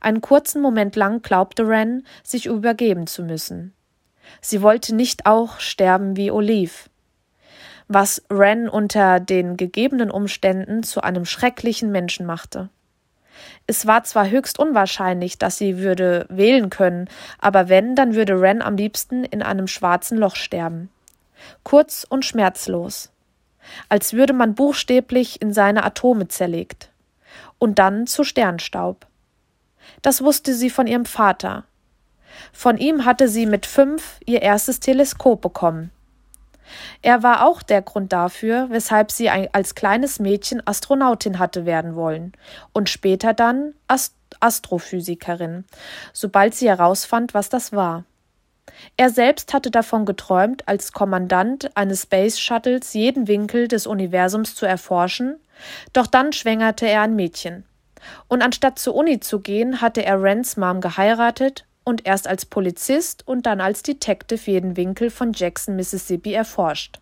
Einen 0.00 0.20
kurzen 0.20 0.60
Moment 0.60 0.96
lang 0.96 1.22
glaubte 1.22 1.66
Ren, 1.66 2.04
sich 2.22 2.46
übergeben 2.46 3.06
zu 3.06 3.22
müssen. 3.22 3.72
Sie 4.40 4.62
wollte 4.62 4.94
nicht 4.94 5.26
auch 5.26 5.60
sterben 5.60 6.16
wie 6.16 6.30
Olive. 6.30 6.88
Was 7.88 8.22
Ren 8.30 8.68
unter 8.68 9.20
den 9.20 9.56
gegebenen 9.56 10.10
Umständen 10.10 10.82
zu 10.82 11.02
einem 11.02 11.24
schrecklichen 11.24 11.90
Menschen 11.90 12.26
machte. 12.26 12.70
Es 13.66 13.86
war 13.86 14.04
zwar 14.04 14.28
höchst 14.28 14.58
unwahrscheinlich, 14.58 15.38
dass 15.38 15.58
sie 15.58 15.78
würde 15.78 16.26
wählen 16.28 16.70
können, 16.70 17.08
aber 17.38 17.68
wenn, 17.68 17.94
dann 17.94 18.14
würde 18.14 18.40
Ren 18.40 18.62
am 18.62 18.76
liebsten 18.76 19.24
in 19.24 19.42
einem 19.42 19.66
schwarzen 19.66 20.18
Loch 20.18 20.36
sterben. 20.36 20.90
Kurz 21.64 22.06
und 22.08 22.24
schmerzlos. 22.24 23.12
als 23.88 24.12
würde 24.12 24.32
man 24.32 24.54
buchstäblich 24.54 25.40
in 25.40 25.52
seine 25.52 25.84
Atome 25.84 26.28
zerlegt, 26.28 26.90
und 27.58 27.78
dann 27.78 28.06
zu 28.06 28.24
Sternstaub. 28.24 29.06
Das 30.02 30.22
wusste 30.22 30.54
sie 30.54 30.70
von 30.70 30.86
ihrem 30.86 31.04
Vater. 31.04 31.64
Von 32.52 32.78
ihm 32.78 33.04
hatte 33.04 33.28
sie 33.28 33.46
mit 33.46 33.66
fünf 33.66 34.18
ihr 34.26 34.42
erstes 34.42 34.80
Teleskop 34.80 35.40
bekommen. 35.40 35.90
Er 37.02 37.22
war 37.22 37.46
auch 37.46 37.62
der 37.62 37.82
Grund 37.82 38.12
dafür, 38.12 38.68
weshalb 38.70 39.10
sie 39.10 39.28
als 39.30 39.74
kleines 39.74 40.18
Mädchen 40.18 40.62
Astronautin 40.66 41.38
hatte 41.38 41.66
werden 41.66 41.94
wollen 41.96 42.32
und 42.72 42.88
später 42.88 43.34
dann 43.34 43.74
Ast 43.88 44.14
Astrophysikerin, 44.40 45.64
sobald 46.12 46.54
sie 46.54 46.68
herausfand, 46.68 47.34
was 47.34 47.50
das 47.50 47.72
war. 47.72 48.04
Er 48.96 49.10
selbst 49.10 49.52
hatte 49.52 49.70
davon 49.70 50.06
geträumt, 50.06 50.66
als 50.66 50.92
Kommandant 50.92 51.76
eines 51.76 52.02
Space 52.02 52.40
Shuttles 52.40 52.94
jeden 52.94 53.28
Winkel 53.28 53.68
des 53.68 53.86
Universums 53.86 54.54
zu 54.54 54.64
erforschen, 54.66 55.38
doch 55.92 56.06
dann 56.06 56.32
schwängerte 56.32 56.86
er 56.86 57.02
ein 57.02 57.14
Mädchen. 57.14 57.64
Und 58.28 58.42
anstatt 58.42 58.78
zur 58.78 58.94
Uni 58.94 59.20
zu 59.20 59.40
gehen, 59.40 59.80
hatte 59.80 60.04
er 60.04 60.22
Rens 60.22 60.56
Mom 60.56 60.80
geheiratet 60.80 61.64
und 61.84 62.06
erst 62.06 62.26
als 62.28 62.46
Polizist 62.46 63.26
und 63.26 63.46
dann 63.46 63.60
als 63.60 63.82
Detective 63.82 64.50
jeden 64.50 64.76
Winkel 64.76 65.10
von 65.10 65.32
Jackson, 65.32 65.76
Mississippi 65.76 66.32
erforscht. 66.32 67.00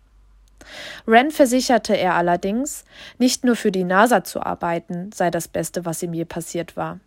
Wren 1.05 1.31
versicherte 1.31 1.95
er 1.95 2.15
allerdings, 2.15 2.85
nicht 3.17 3.43
nur 3.43 3.55
für 3.55 3.71
die 3.71 3.83
NASA 3.83 4.23
zu 4.23 4.41
arbeiten, 4.41 5.11
sei 5.13 5.31
das 5.31 5.47
Beste, 5.47 5.85
was 5.85 6.03
ihm 6.03 6.13
je 6.13 6.25
passiert 6.25 6.77
war. 6.77 6.99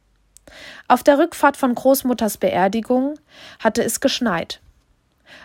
Auf 0.89 1.03
der 1.03 1.19
Rückfahrt 1.19 1.57
von 1.57 1.75
Großmutters 1.75 2.39
Beerdigung 2.39 3.19
hatte 3.61 3.83
es 3.83 4.01
geschneit. 4.01 4.61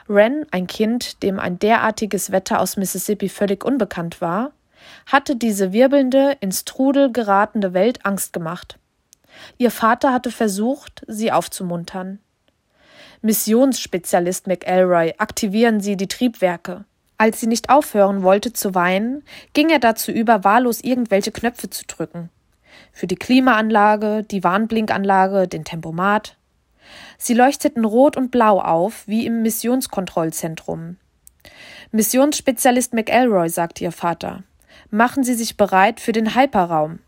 Wren, 0.07 0.45
ein 0.51 0.67
Kind, 0.67 1.24
dem 1.24 1.39
ein 1.39 1.59
derartiges 1.59 2.31
Wetter 2.31 2.59
aus 2.59 2.77
Mississippi 2.77 3.29
völlig 3.29 3.63
unbekannt 3.63 4.21
war, 4.21 4.51
hatte 5.05 5.36
diese 5.36 5.71
wirbelnde, 5.71 6.38
ins 6.41 6.65
Trudel 6.65 7.12
geratene 7.12 7.74
Welt 7.74 8.05
Angst 8.05 8.33
gemacht. 8.33 8.77
Ihr 9.57 9.71
Vater 9.71 10.13
hatte 10.13 10.31
versucht, 10.31 11.03
sie 11.07 11.31
aufzumuntern. 11.31 12.19
Missionsspezialist 13.21 14.48
McElroy, 14.48 15.13
aktivieren 15.17 15.81
Sie 15.81 15.98
die 15.98 16.07
Triebwerke. 16.07 16.86
Als 17.17 17.41
sie 17.41 17.48
nicht 17.48 17.69
aufhören 17.69 18.24
wollte 18.24 18.53
zu 18.53 18.75
weinen, 18.75 19.24
ging 19.53 19.69
er 19.69 19.79
dazu 19.79 20.09
über, 20.12 20.45
wahllos 20.45 20.79
irgendwelche 20.81 21.33
Knöpfe 21.33 21.69
zu 21.69 21.86
drücken. 21.86 22.29
Für 22.93 23.07
die 23.07 23.17
Klimaanlage, 23.17 24.24
die 24.24 24.41
Warnblinkanlage, 24.45 25.50
den 25.50 25.65
Tempomat. 25.65 26.38
Sie 27.17 27.33
leuchteten 27.33 27.83
rot 27.83 28.15
und 28.15 28.31
blau 28.31 28.62
auf, 28.62 29.05
wie 29.05 29.25
im 29.25 29.41
Missionskontrollzentrum. 29.41 30.95
Missionsspezialist 31.91 32.93
McElroy, 32.93 33.50
sagte 33.50 33.83
ihr 33.83 33.91
Vater, 33.91 34.43
machen 34.89 35.25
Sie 35.25 35.33
sich 35.33 35.57
bereit 35.57 36.00
für 36.00 36.13
den 36.13 36.36
Hyperraum. 36.36 37.00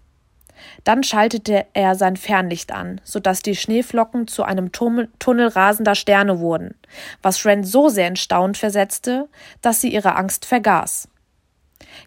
Dann 0.84 1.03
schaltete 1.03 1.65
er 1.74 1.96
sein 1.96 2.18
Fernlicht 2.18 2.72
an, 2.72 3.01
so 3.03 3.20
dass 3.20 3.41
die 3.41 3.56
Schneeflocken 3.56 4.27
zu 4.27 4.44
einem 4.44 4.72
Tunnel 4.72 5.48
rasender 5.48 5.96
Sterne 5.96 6.39
wurden, 6.39 6.75
was 7.22 7.46
Ren 7.46 7.63
so 7.63 7.89
sehr 7.89 8.08
in 8.08 8.15
Staunen 8.15 8.56
versetzte, 8.56 9.30
dass 9.62 9.82
sie 9.82 9.94
ihre 9.94 10.15
Angst 10.15 10.46
vergaß. 10.46 11.08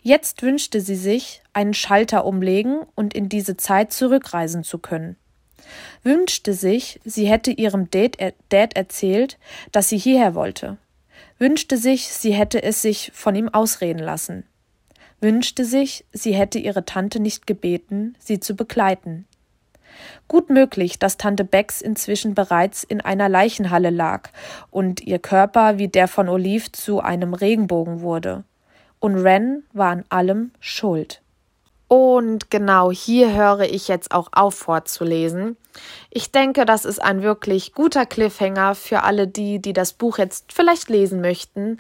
Jetzt 0.03 0.43
wünschte 0.43 0.81
sie 0.81 0.97
sich, 0.97 1.43
einen 1.53 1.75
Schalter 1.75 2.25
umlegen 2.25 2.81
und 2.95 3.15
in 3.15 3.29
diese 3.29 3.57
Zeit 3.57 3.93
zurückreisen 3.93 4.65
zu 4.65 4.79
können. 4.79 5.17
Wünschte 6.03 6.53
sich, 6.53 7.01
sie 7.05 7.27
hätte 7.27 7.51
ihrem 7.51 7.91
Dad, 7.91 8.19
Dad 8.49 8.77
erzählt, 8.77 9.39
dass 9.73 9.89
sie 9.89 9.99
hierher 9.99 10.35
wollte. 10.35 10.77
Wünschte 11.39 11.77
sich, 11.77 12.09
sie 12.09 12.33
hätte 12.33 12.63
es 12.63 12.83
sich 12.83 13.11
von 13.15 13.35
ihm 13.35 13.49
ausreden 13.49 14.01
lassen 14.01 14.45
wünschte 15.25 15.65
sich, 15.65 16.05
sie 16.13 16.35
hätte 16.35 16.61
ihre 16.61 16.85
Tante 16.85 17.19
nicht 17.19 17.49
gebeten, 17.49 18.15
sie 18.21 18.39
zu 18.39 18.55
begleiten. 18.55 19.27
Gut 20.29 20.51
möglich, 20.51 20.99
dass 20.99 21.17
Tante 21.17 21.45
Bex 21.45 21.81
inzwischen 21.81 22.35
bereits 22.35 22.85
in 22.85 23.01
einer 23.01 23.29
Leichenhalle 23.29 23.91
lag 23.91 24.31
und 24.71 25.01
ihr 25.01 25.19
Körper 25.19 25.79
wie 25.79 25.89
der 25.89 26.09
von 26.09 26.29
Olive 26.29 26.71
zu 26.73 27.01
einem 27.01 27.35
Regenbogen 27.35 28.01
wurde. 28.01 28.45
Und 29.01 29.17
Ren 29.17 29.65
war 29.73 29.91
an 29.91 30.05
allem 30.11 30.51
schuld. 30.61 31.21
Und 31.89 32.51
genau 32.51 32.91
hier 32.91 33.35
höre 33.35 33.63
ich 33.63 33.89
jetzt 33.89 34.13
auch 34.13 34.29
auf 34.33 34.55
vorzulesen. 34.55 35.57
Ich 36.11 36.33
denke, 36.33 36.65
das 36.65 36.85
ist 36.85 37.01
ein 37.01 37.23
wirklich 37.23 37.73
guter 37.73 38.07
Cliffhanger 38.07 38.75
für 38.75 39.03
alle 39.03 39.29
die, 39.29 39.61
die 39.61 39.73
das 39.73 39.93
Buch 39.93 40.19
jetzt 40.19 40.53
vielleicht 40.53 40.89
lesen 40.89 41.21
möchten. 41.21 41.79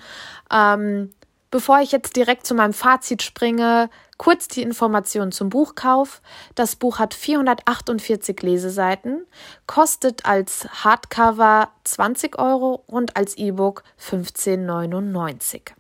Ähm, 0.52 1.10
Bevor 1.54 1.78
ich 1.78 1.92
jetzt 1.92 2.16
direkt 2.16 2.48
zu 2.48 2.54
meinem 2.56 2.72
Fazit 2.72 3.22
springe, 3.22 3.88
kurz 4.18 4.48
die 4.48 4.62
Information 4.62 5.30
zum 5.30 5.50
Buchkauf. 5.50 6.20
Das 6.56 6.74
Buch 6.74 6.98
hat 6.98 7.14
448 7.14 8.42
Leseseiten, 8.42 9.24
kostet 9.68 10.26
als 10.26 10.66
Hardcover 10.82 11.68
20 11.84 12.40
Euro 12.40 12.82
und 12.88 13.16
als 13.16 13.38
E-Book 13.38 13.84
15,99. 14.00 15.70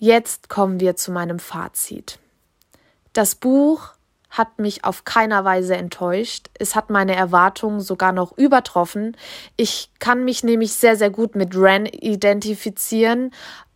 Jetzt 0.00 0.48
kommen 0.48 0.80
wir 0.80 0.96
zu 0.96 1.12
meinem 1.12 1.38
Fazit. 1.38 2.18
Das 3.12 3.36
Buch 3.36 3.93
hat 4.34 4.58
mich 4.58 4.84
auf 4.84 5.04
keiner 5.04 5.44
Weise 5.44 5.76
enttäuscht. 5.76 6.50
Es 6.58 6.74
hat 6.74 6.90
meine 6.90 7.14
Erwartungen 7.14 7.80
sogar 7.80 8.10
noch 8.12 8.36
übertroffen. 8.36 9.16
Ich 9.56 9.90
kann 10.00 10.24
mich 10.24 10.42
nämlich 10.42 10.74
sehr, 10.74 10.96
sehr 10.96 11.10
gut 11.10 11.36
mit 11.36 11.56
Ren 11.56 11.86
identifizieren, 11.86 13.30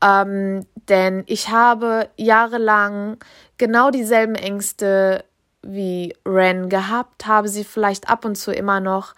ähm, 0.05 0.67
denn 0.89 1.23
ich 1.27 1.51
habe 1.51 2.11
jahrelang 2.17 3.19
genau 3.57 3.91
dieselben 3.91 4.35
Ängste 4.35 5.25
wie 5.63 6.15
Ren 6.27 6.69
gehabt, 6.69 7.27
habe 7.27 7.49
sie 7.49 7.65
vielleicht 7.65 8.11
ab 8.11 8.25
und 8.25 8.37
zu 8.37 8.53
immer 8.53 8.81
noch 8.81 9.15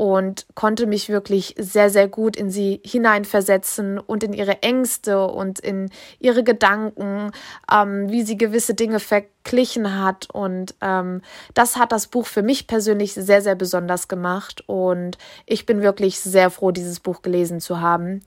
und 0.00 0.46
konnte 0.54 0.86
mich 0.86 1.10
wirklich 1.10 1.54
sehr, 1.58 1.90
sehr 1.90 2.08
gut 2.08 2.34
in 2.34 2.48
sie 2.48 2.80
hineinversetzen 2.86 3.98
und 3.98 4.24
in 4.24 4.32
ihre 4.32 4.62
Ängste 4.62 5.26
und 5.26 5.58
in 5.60 5.90
ihre 6.18 6.42
Gedanken, 6.42 7.32
ähm, 7.70 8.10
wie 8.10 8.22
sie 8.22 8.38
gewisse 8.38 8.72
Dinge 8.72 8.98
verglichen 8.98 10.02
hat. 10.02 10.26
Und 10.32 10.74
ähm, 10.80 11.20
das 11.52 11.76
hat 11.76 11.92
das 11.92 12.06
Buch 12.06 12.26
für 12.26 12.42
mich 12.42 12.66
persönlich 12.66 13.12
sehr, 13.12 13.42
sehr 13.42 13.56
besonders 13.56 14.08
gemacht. 14.08 14.64
Und 14.66 15.18
ich 15.44 15.66
bin 15.66 15.82
wirklich 15.82 16.18
sehr 16.18 16.48
froh, 16.48 16.70
dieses 16.70 16.98
Buch 16.98 17.20
gelesen 17.20 17.60
zu 17.60 17.82
haben. 17.82 18.22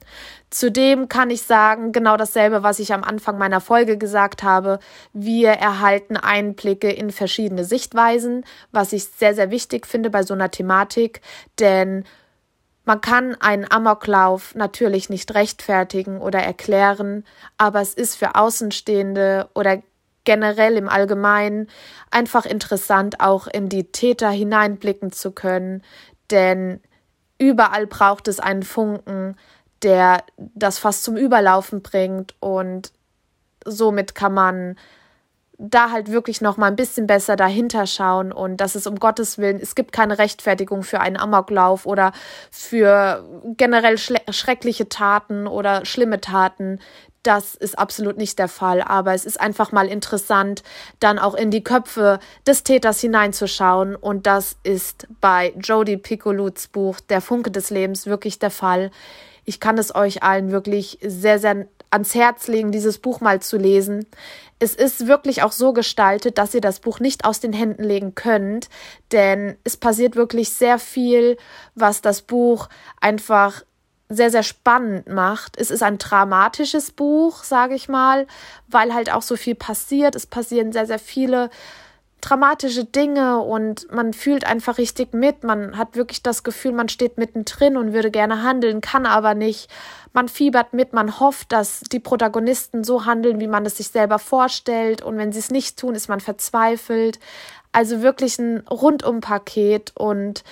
Zudem 0.54 1.08
kann 1.08 1.30
ich 1.30 1.42
sagen, 1.42 1.90
genau 1.90 2.16
dasselbe, 2.16 2.62
was 2.62 2.78
ich 2.78 2.94
am 2.94 3.02
Anfang 3.02 3.38
meiner 3.38 3.60
Folge 3.60 3.98
gesagt 3.98 4.44
habe. 4.44 4.78
Wir 5.12 5.48
erhalten 5.50 6.16
Einblicke 6.16 6.92
in 6.92 7.10
verschiedene 7.10 7.64
Sichtweisen, 7.64 8.44
was 8.70 8.92
ich 8.92 9.04
sehr, 9.06 9.34
sehr 9.34 9.50
wichtig 9.50 9.84
finde 9.84 10.10
bei 10.10 10.22
so 10.22 10.32
einer 10.32 10.52
Thematik, 10.52 11.22
denn 11.58 12.04
man 12.84 13.00
kann 13.00 13.34
einen 13.40 13.68
Amoklauf 13.68 14.54
natürlich 14.54 15.10
nicht 15.10 15.34
rechtfertigen 15.34 16.20
oder 16.20 16.38
erklären, 16.38 17.24
aber 17.58 17.80
es 17.80 17.92
ist 17.92 18.14
für 18.14 18.36
Außenstehende 18.36 19.48
oder 19.56 19.82
generell 20.22 20.76
im 20.76 20.88
Allgemeinen 20.88 21.66
einfach 22.12 22.46
interessant, 22.46 23.18
auch 23.18 23.48
in 23.48 23.68
die 23.68 23.90
Täter 23.90 24.30
hineinblicken 24.30 25.10
zu 25.10 25.32
können, 25.32 25.82
denn 26.30 26.80
überall 27.38 27.88
braucht 27.88 28.28
es 28.28 28.38
einen 28.38 28.62
Funken, 28.62 29.34
der 29.84 30.24
das 30.36 30.78
fast 30.78 31.04
zum 31.04 31.16
Überlaufen 31.16 31.82
bringt 31.82 32.34
und 32.40 32.92
somit 33.64 34.14
kann 34.14 34.34
man 34.34 34.76
da 35.58 35.90
halt 35.90 36.10
wirklich 36.10 36.40
noch 36.40 36.56
mal 36.56 36.66
ein 36.66 36.76
bisschen 36.76 37.06
besser 37.06 37.36
dahinter 37.36 37.86
schauen 37.86 38.32
und 38.32 38.56
dass 38.56 38.74
es 38.74 38.86
um 38.86 38.98
Gottes 38.98 39.38
Willen, 39.38 39.60
es 39.60 39.74
gibt 39.74 39.92
keine 39.92 40.18
Rechtfertigung 40.18 40.82
für 40.82 41.00
einen 41.00 41.16
Amoklauf 41.16 41.86
oder 41.86 42.12
für 42.50 43.24
generell 43.56 43.96
schreckliche 43.98 44.88
Taten 44.88 45.46
oder 45.46 45.84
schlimme 45.84 46.20
Taten. 46.20 46.80
Das 47.22 47.54
ist 47.54 47.78
absolut 47.78 48.18
nicht 48.18 48.38
der 48.38 48.48
Fall, 48.48 48.82
aber 48.82 49.14
es 49.14 49.24
ist 49.24 49.40
einfach 49.40 49.72
mal 49.72 49.86
interessant, 49.86 50.62
dann 51.00 51.18
auch 51.18 51.34
in 51.34 51.50
die 51.50 51.64
Köpfe 51.64 52.18
des 52.46 52.64
Täters 52.64 53.00
hineinzuschauen 53.00 53.94
und 53.96 54.26
das 54.26 54.56
ist 54.64 55.06
bei 55.20 55.54
Jodie 55.58 55.96
Piccoluts 55.96 56.68
Buch 56.68 57.00
Der 57.00 57.20
Funke 57.20 57.50
des 57.50 57.70
Lebens 57.70 58.06
wirklich 58.06 58.38
der 58.38 58.50
Fall. 58.50 58.90
Ich 59.44 59.60
kann 59.60 59.78
es 59.78 59.94
euch 59.94 60.22
allen 60.22 60.50
wirklich 60.50 60.98
sehr, 61.02 61.38
sehr 61.38 61.66
ans 61.90 62.14
Herz 62.14 62.48
legen, 62.48 62.72
dieses 62.72 62.98
Buch 62.98 63.20
mal 63.20 63.40
zu 63.40 63.56
lesen. 63.56 64.06
Es 64.58 64.74
ist 64.74 65.06
wirklich 65.06 65.42
auch 65.42 65.52
so 65.52 65.72
gestaltet, 65.72 66.38
dass 66.38 66.54
ihr 66.54 66.60
das 66.60 66.80
Buch 66.80 67.00
nicht 67.00 67.24
aus 67.24 67.40
den 67.40 67.52
Händen 67.52 67.84
legen 67.84 68.14
könnt, 68.14 68.68
denn 69.12 69.56
es 69.64 69.76
passiert 69.76 70.16
wirklich 70.16 70.50
sehr 70.50 70.78
viel, 70.78 71.36
was 71.74 72.02
das 72.02 72.22
Buch 72.22 72.68
einfach 73.00 73.62
sehr, 74.08 74.30
sehr 74.30 74.42
spannend 74.42 75.08
macht. 75.08 75.56
Es 75.58 75.70
ist 75.70 75.82
ein 75.82 75.98
dramatisches 75.98 76.90
Buch, 76.90 77.42
sage 77.42 77.74
ich 77.74 77.88
mal, 77.88 78.26
weil 78.68 78.92
halt 78.94 79.12
auch 79.12 79.22
so 79.22 79.36
viel 79.36 79.54
passiert. 79.54 80.14
Es 80.14 80.26
passieren 80.26 80.72
sehr, 80.72 80.86
sehr 80.86 80.98
viele 80.98 81.50
dramatische 82.24 82.84
Dinge 82.84 83.38
und 83.40 83.92
man 83.92 84.12
fühlt 84.12 84.46
einfach 84.46 84.78
richtig 84.78 85.12
mit. 85.12 85.44
Man 85.44 85.76
hat 85.76 85.94
wirklich 85.94 86.22
das 86.22 86.42
Gefühl, 86.42 86.72
man 86.72 86.88
steht 86.88 87.18
mittendrin 87.18 87.76
und 87.76 87.92
würde 87.92 88.10
gerne 88.10 88.42
handeln, 88.42 88.80
kann 88.80 89.04
aber 89.04 89.34
nicht. 89.34 89.70
Man 90.12 90.28
fiebert 90.28 90.72
mit, 90.72 90.92
man 90.92 91.20
hofft, 91.20 91.52
dass 91.52 91.80
die 91.80 92.00
Protagonisten 92.00 92.82
so 92.82 93.04
handeln, 93.04 93.40
wie 93.40 93.46
man 93.46 93.66
es 93.66 93.76
sich 93.76 93.88
selber 93.88 94.18
vorstellt. 94.18 95.02
Und 95.02 95.18
wenn 95.18 95.32
sie 95.32 95.40
es 95.40 95.50
nicht 95.50 95.78
tun, 95.78 95.94
ist 95.94 96.08
man 96.08 96.20
verzweifelt. 96.20 97.18
Also 97.72 98.00
wirklich 98.00 98.38
ein 98.38 98.60
Rundumpaket 98.68 99.92
und 99.94 100.44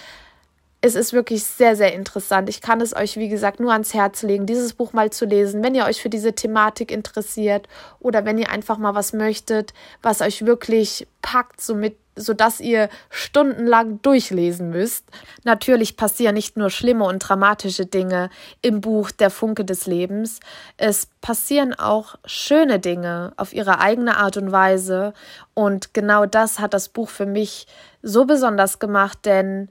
es 0.85 0.97
ist 0.97 1.13
wirklich 1.13 1.45
sehr, 1.45 1.77
sehr 1.77 1.95
interessant. 1.95 2.49
Ich 2.49 2.61
kann 2.61 2.81
es 2.81 2.95
euch, 2.95 3.17
wie 3.17 3.29
gesagt, 3.29 3.61
nur 3.61 3.73
ans 3.73 3.95
Herz 3.95 4.23
legen, 4.23 4.47
dieses 4.47 4.75
Buch 4.75 4.93
mal 4.93 5.11
zu 5.11 5.25
lesen, 5.25 5.63
wenn 5.63 5.77
ihr 5.77 5.85
euch 5.85 6.03
für 6.03 6.11
diese 6.11 6.35
Thematik 6.35 6.91
interessiert 6.91 7.69
oder 8.01 8.25
wenn 8.25 8.37
ihr 8.37 8.51
einfach 8.51 8.79
mal 8.79 8.97
was 8.97 9.13
möchtet, 9.13 9.73
was 10.03 10.21
euch 10.21 10.45
wirklich 10.45 11.07
packt, 11.23 11.61
somit 11.61 11.97
sodass 12.15 12.61
ihr 12.61 12.91
stundenlang 13.09 14.03
durchlesen 14.03 14.69
müsst. 14.69 15.07
Natürlich 15.45 15.97
passieren 15.97 16.35
nicht 16.35 16.59
nur 16.59 16.69
schlimme 16.69 17.05
und 17.05 17.21
dramatische 17.21 17.87
Dinge 17.87 18.29
im 18.61 18.83
Buch 18.83 19.11
Der 19.11 19.31
Funke 19.31 19.65
des 19.65 19.87
Lebens, 19.87 20.41
es 20.77 21.09
passieren 21.23 21.73
auch 21.73 22.17
schöne 22.27 22.81
Dinge 22.81 23.33
auf 23.37 23.55
ihre 23.55 23.79
eigene 23.79 24.19
Art 24.19 24.37
und 24.37 24.53
Weise 24.53 25.15
und 25.55 25.95
genau 25.95 26.27
das 26.27 26.59
hat 26.59 26.75
das 26.75 26.91
Buch 26.91 27.09
für 27.09 27.25
mich 27.25 27.67
so 28.03 28.27
besonders 28.27 28.79
gemacht, 28.79 29.21
denn 29.25 29.71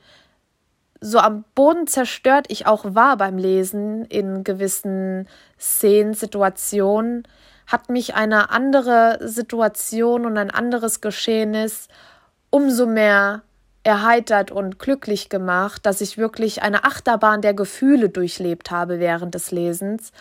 so 1.01 1.17
am 1.17 1.43
Boden 1.55 1.87
zerstört 1.87 2.45
ich 2.49 2.67
auch 2.67 2.85
war 2.95 3.17
beim 3.17 3.37
Lesen 3.37 4.05
in 4.05 4.43
gewissen 4.43 5.27
Szenen, 5.59 6.13
Situationen, 6.13 7.27
hat 7.65 7.89
mich 7.89 8.13
eine 8.13 8.51
andere 8.51 9.17
Situation 9.21 10.25
und 10.25 10.37
ein 10.37 10.51
anderes 10.51 11.01
Geschehnis 11.01 11.87
umso 12.51 12.85
mehr 12.85 13.41
erheitert 13.83 14.51
und 14.51 14.77
glücklich 14.77 15.29
gemacht, 15.29 15.85
dass 15.85 16.01
ich 16.01 16.17
wirklich 16.17 16.61
eine 16.61 16.83
Achterbahn 16.83 17.41
der 17.41 17.55
Gefühle 17.55 18.09
durchlebt 18.09 18.69
habe 18.69 18.99
während 18.99 19.33
des 19.33 19.49
Lesens. 19.51 20.11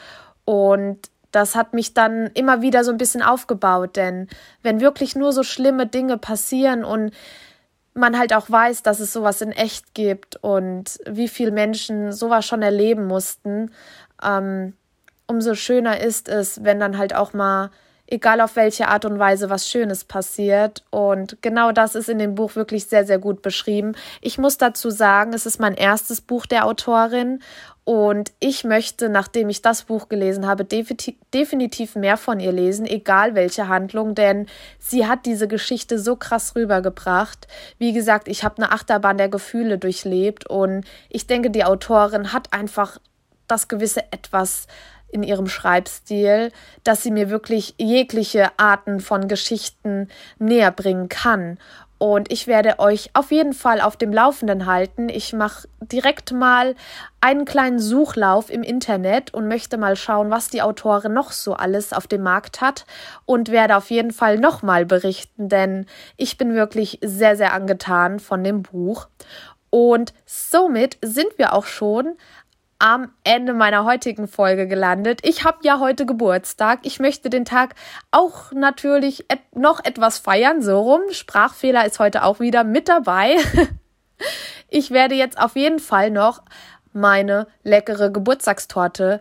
Und 0.47 1.11
das 1.31 1.55
hat 1.55 1.75
mich 1.75 1.93
dann 1.93 2.29
immer 2.35 2.63
wieder 2.63 2.85
so 2.85 2.91
ein 2.91 2.97
bisschen 2.97 3.23
aufgebaut, 3.23 3.97
denn 3.97 4.29
wenn 4.63 4.81
wirklich 4.81 5.15
nur 5.15 5.33
so 5.33 5.43
schlimme 5.43 5.87
Dinge 5.87 6.17
passieren 6.17 6.85
und 6.85 7.13
man 8.01 8.19
halt 8.19 8.35
auch 8.35 8.51
weiß, 8.51 8.83
dass 8.83 8.99
es 8.99 9.13
sowas 9.13 9.41
in 9.41 9.53
echt 9.53 9.95
gibt 9.95 10.37
und 10.37 10.99
wie 11.09 11.29
viele 11.29 11.53
Menschen 11.53 12.13
sowas 12.13 12.47
schon 12.47 12.63
erleben 12.63 13.07
mussten, 13.07 13.71
ähm, 14.23 14.75
umso 15.27 15.55
schöner 15.55 16.01
ist 16.01 16.29
es, 16.29 16.65
wenn 16.65 16.81
dann 16.81 16.99
halt 16.99 17.15
auch 17.15 17.33
mal, 17.33 17.71
egal 18.11 18.41
auf 18.41 18.57
welche 18.57 18.89
Art 18.89 19.05
und 19.05 19.19
Weise, 19.19 19.49
was 19.51 19.69
Schönes 19.69 20.05
passiert. 20.05 20.85
Und 20.91 21.41
genau 21.43 21.73
das 21.73 21.95
ist 21.95 22.09
in 22.09 22.19
dem 22.19 22.35
Buch 22.35 22.57
wirklich 22.57 22.87
sehr, 22.87 23.07
sehr 23.07 23.19
gut 23.19 23.41
beschrieben. 23.41 23.93
Ich 24.21 24.37
muss 24.37 24.59
dazu 24.59 24.91
sagen, 24.91 25.33
es 25.33 25.47
ist 25.47 25.61
mein 25.61 25.75
erstes 25.75 26.21
Buch 26.21 26.47
der 26.47 26.67
Autorin 26.67 27.41
und 27.91 28.31
ich 28.39 28.63
möchte, 28.63 29.09
nachdem 29.09 29.49
ich 29.49 29.63
das 29.63 29.83
Buch 29.83 30.09
gelesen 30.09 30.47
habe, 30.47 30.65
definitiv 30.65 31.97
mehr 31.97 32.17
von 32.17 32.39
ihr 32.39 32.53
lesen, 32.53 32.87
egal 32.87 33.35
welche 33.35 33.67
Handlung, 33.67 34.15
denn 34.15 34.47
sie 34.79 35.09
hat 35.09 35.27
diese 35.27 35.49
Geschichte 35.49 35.99
so 35.99 36.15
krass 36.15 36.55
rübergebracht. 36.55 37.49
Wie 37.79 37.93
gesagt, 37.93 38.29
ich 38.29 38.45
habe 38.45 38.59
eine 38.59 38.71
Achterbahn 38.71 39.19
der 39.19 39.29
Gefühle 39.29 39.77
durchlebt 39.77 40.49
und 40.49 40.85
ich 41.09 41.27
denke, 41.27 41.51
die 41.51 41.65
Autorin 41.65 42.33
hat 42.33 42.53
einfach 42.53 42.99
das 43.49 43.67
gewisse 43.67 44.05
etwas 44.13 44.69
in 45.09 45.25
ihrem 45.25 45.49
Schreibstil, 45.49 46.53
dass 46.85 47.03
sie 47.03 47.11
mir 47.11 47.29
wirklich 47.29 47.75
jegliche 47.77 48.57
Arten 48.57 49.01
von 49.01 49.27
Geschichten 49.27 50.07
näher 50.39 50.71
bringen 50.71 51.09
kann. 51.09 51.59
Und 52.03 52.33
ich 52.33 52.47
werde 52.47 52.79
euch 52.79 53.11
auf 53.13 53.31
jeden 53.31 53.53
Fall 53.53 53.83
auf 53.83 53.95
dem 53.95 54.11
Laufenden 54.11 54.65
halten. 54.65 55.11
Ich 55.11 55.35
mache 55.35 55.69
direkt 55.83 56.33
mal 56.33 56.75
einen 57.21 57.45
kleinen 57.45 57.79
Suchlauf 57.79 58.49
im 58.49 58.63
Internet 58.63 59.35
und 59.35 59.49
möchte 59.49 59.77
mal 59.77 59.97
schauen, 59.97 60.31
was 60.31 60.49
die 60.49 60.63
Autorin 60.63 61.13
noch 61.13 61.31
so 61.31 61.53
alles 61.53 61.93
auf 61.93 62.07
dem 62.07 62.23
Markt 62.23 62.63
hat 62.63 62.87
und 63.27 63.51
werde 63.51 63.77
auf 63.77 63.91
jeden 63.91 64.13
Fall 64.13 64.39
nochmal 64.39 64.87
berichten, 64.87 65.51
denn 65.51 65.85
ich 66.17 66.39
bin 66.39 66.55
wirklich 66.55 66.99
sehr, 67.03 67.37
sehr 67.37 67.53
angetan 67.53 68.19
von 68.19 68.43
dem 68.43 68.63
Buch. 68.63 69.09
Und 69.69 70.15
somit 70.25 70.97
sind 71.03 71.37
wir 71.37 71.53
auch 71.53 71.67
schon 71.67 72.17
am 72.81 73.13
Ende 73.25 73.53
meiner 73.53 73.85
heutigen 73.85 74.27
Folge 74.27 74.67
gelandet. 74.67 75.21
Ich 75.23 75.45
habe 75.45 75.59
ja 75.63 75.79
heute 75.79 76.07
Geburtstag. 76.07 76.81
Ich 76.83 76.99
möchte 76.99 77.31
den 77.31 77.45
Tag 77.45 77.75
auch 78.11 78.53
natürlich 78.53 79.31
et 79.31 79.41
noch 79.55 79.85
etwas 79.85 80.19
feiern, 80.19 80.63
so 80.63 80.81
rum. 80.81 81.03
Sprachfehler 81.11 81.85
ist 81.85 82.01
heute 82.01 82.25
auch 82.25 82.41
wieder 82.41 82.65
mit 82.65 82.89
dabei. 82.89 83.37
ich 84.69 84.91
werde 84.91 85.15
jetzt 85.15 85.39
auf 85.39 85.57
jeden 85.57 85.79
Fall 85.79 86.11
noch 86.11 86.43
meine 86.93 87.47
leckere 87.63 88.11
Geburtstagstorte 88.11 89.21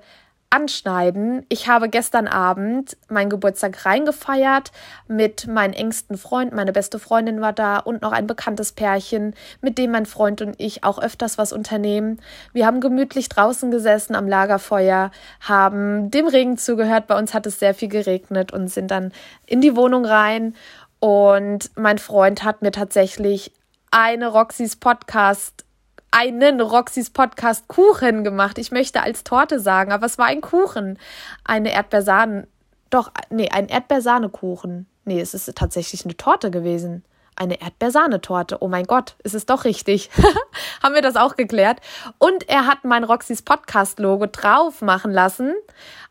anschneiden. 0.50 1.46
Ich 1.50 1.68
habe 1.68 1.90
gestern 1.90 2.28
Abend 2.28 2.98
meinen 3.08 3.30
Geburtstag 3.30 3.86
reingefeiert 3.86 4.72
mit 5.08 5.48
meinen 5.48 5.74
engsten 5.74 6.18
Freunden. 6.18 6.56
Meine 6.56 6.74
beste 6.74 6.98
Freundin 6.98 7.40
war 7.40 7.54
da 7.54 7.78
und 7.78 8.02
noch 8.02 8.12
ein 8.12 8.26
bekanntes 8.26 8.72
Pärchen, 8.72 9.36
mit 9.62 9.78
dem 9.78 9.92
mein 9.92 10.08
Freund 10.08 10.42
und 10.42 10.56
ich 10.58 10.84
auch 10.84 11.00
öfters 11.00 11.38
was 11.38 11.54
unternehmen. 11.54 12.20
Wir 12.52 12.66
haben 12.66 12.82
gemütlich 12.82 13.30
draußen 13.30 13.70
gesessen 13.70 14.16
am 14.16 14.28
Lagerfeuer, 14.28 15.12
haben 15.42 16.10
dem 16.10 16.28
Regen 16.28 16.58
zugehört. 16.58 17.08
Bei 17.08 17.18
uns 17.18 17.34
hat 17.34 17.46
es 17.46 17.60
sehr 17.60 17.76
viel 17.76 17.90
geregnet 17.90 18.52
und 18.52 18.70
sind 18.70 18.90
dann 18.90 19.12
in 19.46 19.62
die 19.62 19.76
Wohnung 19.76 20.06
rein. 20.06 20.56
Und 21.00 21.72
mein 21.76 22.00
Freund 22.00 22.44
hat 22.44 22.62
mir 22.62 22.72
tatsächlich 22.72 23.54
eine 23.92 24.28
Roxys 24.28 24.76
Podcast 24.76 25.64
einen 26.12 26.62
Roxys 26.62 27.10
Podcast 27.10 27.68
Kuchen 27.68 28.24
gemacht. 28.24 28.58
Ich 28.58 28.72
möchte 28.72 29.02
als 29.02 29.24
Torte 29.24 29.60
sagen, 29.60 29.92
aber 29.92 30.06
es 30.06 30.18
war 30.18 30.26
ein 30.26 30.42
Kuchen. 30.42 30.98
Eine 31.44 31.72
Erdbeersahne, 31.72 32.48
doch, 32.90 33.12
nee, 33.30 33.50
ein 33.50 33.68
Erdbeersahnekuchen. 33.68 34.88
Nee, 35.06 35.22
es 35.22 35.34
ist 35.34 35.54
tatsächlich 35.56 36.06
eine 36.06 36.18
Torte 36.18 36.52
gewesen. 36.52 37.04
Eine 37.36 37.62
Erdbeersahnetorte. 37.62 38.58
Oh 38.60 38.68
mein 38.68 38.86
Gott, 38.86 39.16
ist 39.24 39.36
es 39.36 39.46
doch 39.46 39.64
richtig. 39.64 40.10
Haben 40.84 40.96
wir 40.96 41.02
das 41.02 41.16
auch 41.16 41.36
geklärt? 41.36 41.80
Und 42.18 42.50
er 42.50 42.66
hat 42.66 42.84
mein 42.84 43.04
Roxys 43.04 43.42
Podcast 43.42 44.00
Logo 44.00 44.26
drauf 44.26 44.82
machen 44.82 45.12
lassen, 45.12 45.54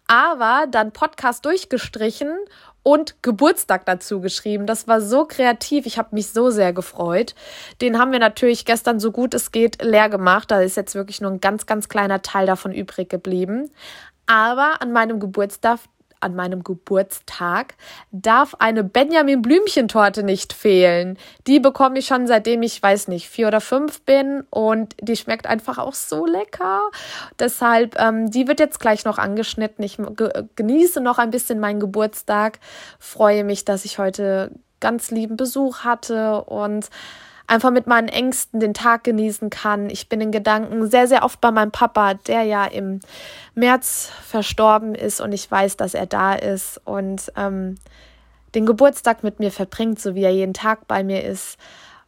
aber 0.06 0.66
dann 0.70 0.92
Podcast 0.92 1.44
durchgestrichen 1.44 2.30
und 2.88 3.22
Geburtstag 3.22 3.84
dazu 3.84 4.22
geschrieben. 4.22 4.64
Das 4.64 4.88
war 4.88 5.02
so 5.02 5.26
kreativ. 5.26 5.84
Ich 5.84 5.98
habe 5.98 6.14
mich 6.14 6.28
so 6.28 6.48
sehr 6.48 6.72
gefreut. 6.72 7.34
Den 7.82 7.98
haben 7.98 8.12
wir 8.12 8.18
natürlich 8.18 8.64
gestern 8.64 8.98
so 8.98 9.12
gut 9.12 9.34
es 9.34 9.52
geht 9.52 9.82
leer 9.82 10.08
gemacht. 10.08 10.50
Da 10.50 10.62
ist 10.62 10.78
jetzt 10.78 10.94
wirklich 10.94 11.20
nur 11.20 11.30
ein 11.30 11.40
ganz, 11.40 11.66
ganz 11.66 11.90
kleiner 11.90 12.22
Teil 12.22 12.46
davon 12.46 12.72
übrig 12.72 13.10
geblieben. 13.10 13.70
Aber 14.24 14.80
an 14.80 14.92
meinem 14.92 15.20
Geburtstag 15.20 15.80
an 16.20 16.34
meinem 16.34 16.64
Geburtstag 16.64 17.74
darf 18.10 18.54
eine 18.58 18.84
Benjamin 18.84 19.42
Blümchentorte 19.42 20.22
nicht 20.22 20.52
fehlen. 20.52 21.18
Die 21.46 21.60
bekomme 21.60 21.98
ich 21.98 22.06
schon 22.06 22.26
seitdem 22.26 22.62
ich 22.62 22.82
weiß 22.82 23.08
nicht 23.08 23.28
vier 23.28 23.48
oder 23.48 23.60
fünf 23.60 24.02
bin 24.02 24.44
und 24.50 24.94
die 25.00 25.16
schmeckt 25.16 25.46
einfach 25.46 25.78
auch 25.78 25.94
so 25.94 26.26
lecker. 26.26 26.82
Deshalb 27.38 27.98
ähm, 28.00 28.30
die 28.30 28.48
wird 28.48 28.60
jetzt 28.60 28.80
gleich 28.80 29.04
noch 29.04 29.18
angeschnitten. 29.18 29.84
Ich 29.84 29.98
genieße 30.56 31.00
noch 31.00 31.18
ein 31.18 31.30
bisschen 31.30 31.60
meinen 31.60 31.80
Geburtstag, 31.80 32.58
freue 32.98 33.44
mich, 33.44 33.64
dass 33.64 33.84
ich 33.84 33.98
heute 33.98 34.50
ganz 34.80 35.10
lieben 35.10 35.36
Besuch 35.36 35.80
hatte 35.80 36.42
und 36.44 36.88
einfach 37.48 37.70
mit 37.70 37.86
meinen 37.86 38.08
Ängsten 38.08 38.60
den 38.60 38.74
Tag 38.74 39.04
genießen 39.04 39.50
kann. 39.50 39.90
Ich 39.90 40.08
bin 40.08 40.20
in 40.20 40.30
Gedanken 40.30 40.88
sehr, 40.88 41.08
sehr 41.08 41.24
oft 41.24 41.40
bei 41.40 41.50
meinem 41.50 41.72
Papa, 41.72 42.14
der 42.14 42.44
ja 42.44 42.66
im 42.66 43.00
März 43.54 44.10
verstorben 44.22 44.94
ist 44.94 45.20
und 45.20 45.32
ich 45.32 45.50
weiß, 45.50 45.76
dass 45.76 45.94
er 45.94 46.06
da 46.06 46.34
ist 46.34 46.80
und 46.84 47.32
ähm, 47.36 47.76
den 48.54 48.66
Geburtstag 48.66 49.24
mit 49.24 49.40
mir 49.40 49.50
verbringt, 49.50 49.98
so 49.98 50.14
wie 50.14 50.22
er 50.22 50.32
jeden 50.32 50.54
Tag 50.54 50.86
bei 50.86 51.02
mir 51.02 51.24
ist. 51.24 51.58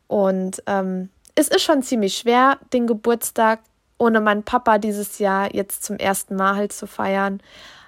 Und 0.07 0.63
ähm, 0.67 1.09
es 1.35 1.49
ist 1.49 1.63
schon 1.63 1.83
ziemlich 1.83 2.17
schwer, 2.17 2.59
den 2.73 2.87
Geburtstag 2.87 3.61
ohne 3.99 4.21
meinen 4.21 4.43
Papa 4.43 4.79
dieses 4.79 5.19
Jahr 5.19 5.55
jetzt 5.55 5.85
zum 5.85 5.97
ersten 5.97 6.37
Mal 6.37 6.57
halt 6.57 6.73
zu 6.73 6.87
feiern. 6.87 7.43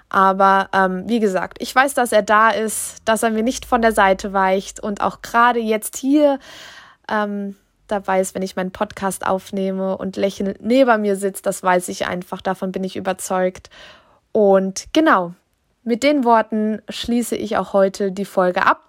Aber 0.09 0.69
ähm, 0.73 1.03
wie 1.07 1.19
gesagt, 1.19 1.57
ich 1.59 1.73
weiß, 1.73 1.95
dass 1.95 2.11
er 2.11 2.21
da 2.21 2.49
ist, 2.49 2.97
dass 3.05 3.23
er 3.23 3.31
mir 3.31 3.43
nicht 3.43 3.65
von 3.65 3.81
der 3.81 3.93
Seite 3.93 4.31
weicht 4.31 4.79
und 4.79 5.01
auch 5.01 5.21
gerade 5.21 5.59
jetzt 5.59 5.97
hier 5.97 6.39
ähm, 7.09 7.55
dabei 7.87 8.21
ist, 8.21 8.35
wenn 8.35 8.41
ich 8.41 8.55
meinen 8.55 8.71
Podcast 8.71 9.25
aufnehme 9.25 9.97
und 9.97 10.15
lächelnd 10.15 10.57
neben 10.61 11.01
mir 11.01 11.15
sitzt, 11.15 11.45
das 11.45 11.63
weiß 11.63 11.89
ich 11.89 12.07
einfach, 12.07 12.41
davon 12.41 12.71
bin 12.71 12.83
ich 12.83 12.95
überzeugt. 12.95 13.69
Und 14.31 14.85
genau, 14.93 15.33
mit 15.83 16.01
den 16.03 16.23
Worten 16.23 16.81
schließe 16.87 17.35
ich 17.35 17.57
auch 17.57 17.73
heute 17.73 18.11
die 18.11 18.25
Folge 18.25 18.65
ab. 18.65 18.81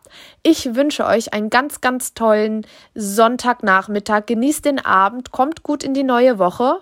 Ich 0.45 0.77
wünsche 0.77 1.05
euch 1.05 1.33
einen 1.33 1.51
ganz, 1.51 1.81
ganz 1.81 2.15
tollen 2.15 2.65
Sonntagnachmittag. 2.95 4.27
Genießt 4.27 4.65
den 4.65 4.85
Abend, 4.85 5.33
kommt 5.33 5.65
gut 5.65 5.83
in 5.83 5.93
die 5.93 6.05
neue 6.05 6.39
Woche. 6.39 6.79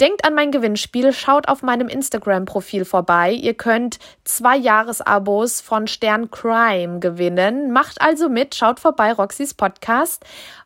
Denkt 0.00 0.24
an 0.24 0.34
mein 0.34 0.50
Gewinnspiel, 0.50 1.12
schaut 1.12 1.48
auf 1.48 1.62
meinem 1.62 1.88
Instagram-Profil 1.88 2.84
vorbei. 2.84 3.32
Ihr 3.32 3.54
könnt 3.54 3.98
zwei 4.24 4.56
Jahresabos 4.56 5.60
von 5.60 5.88
Stern 5.88 6.30
Crime 6.30 7.00
gewinnen. 7.00 7.72
Macht 7.72 8.00
also 8.00 8.28
mit, 8.28 8.54
schaut 8.54 8.80
vorbei, 8.80 9.12
Roxys 9.12 9.52
Podcast. 9.52 10.24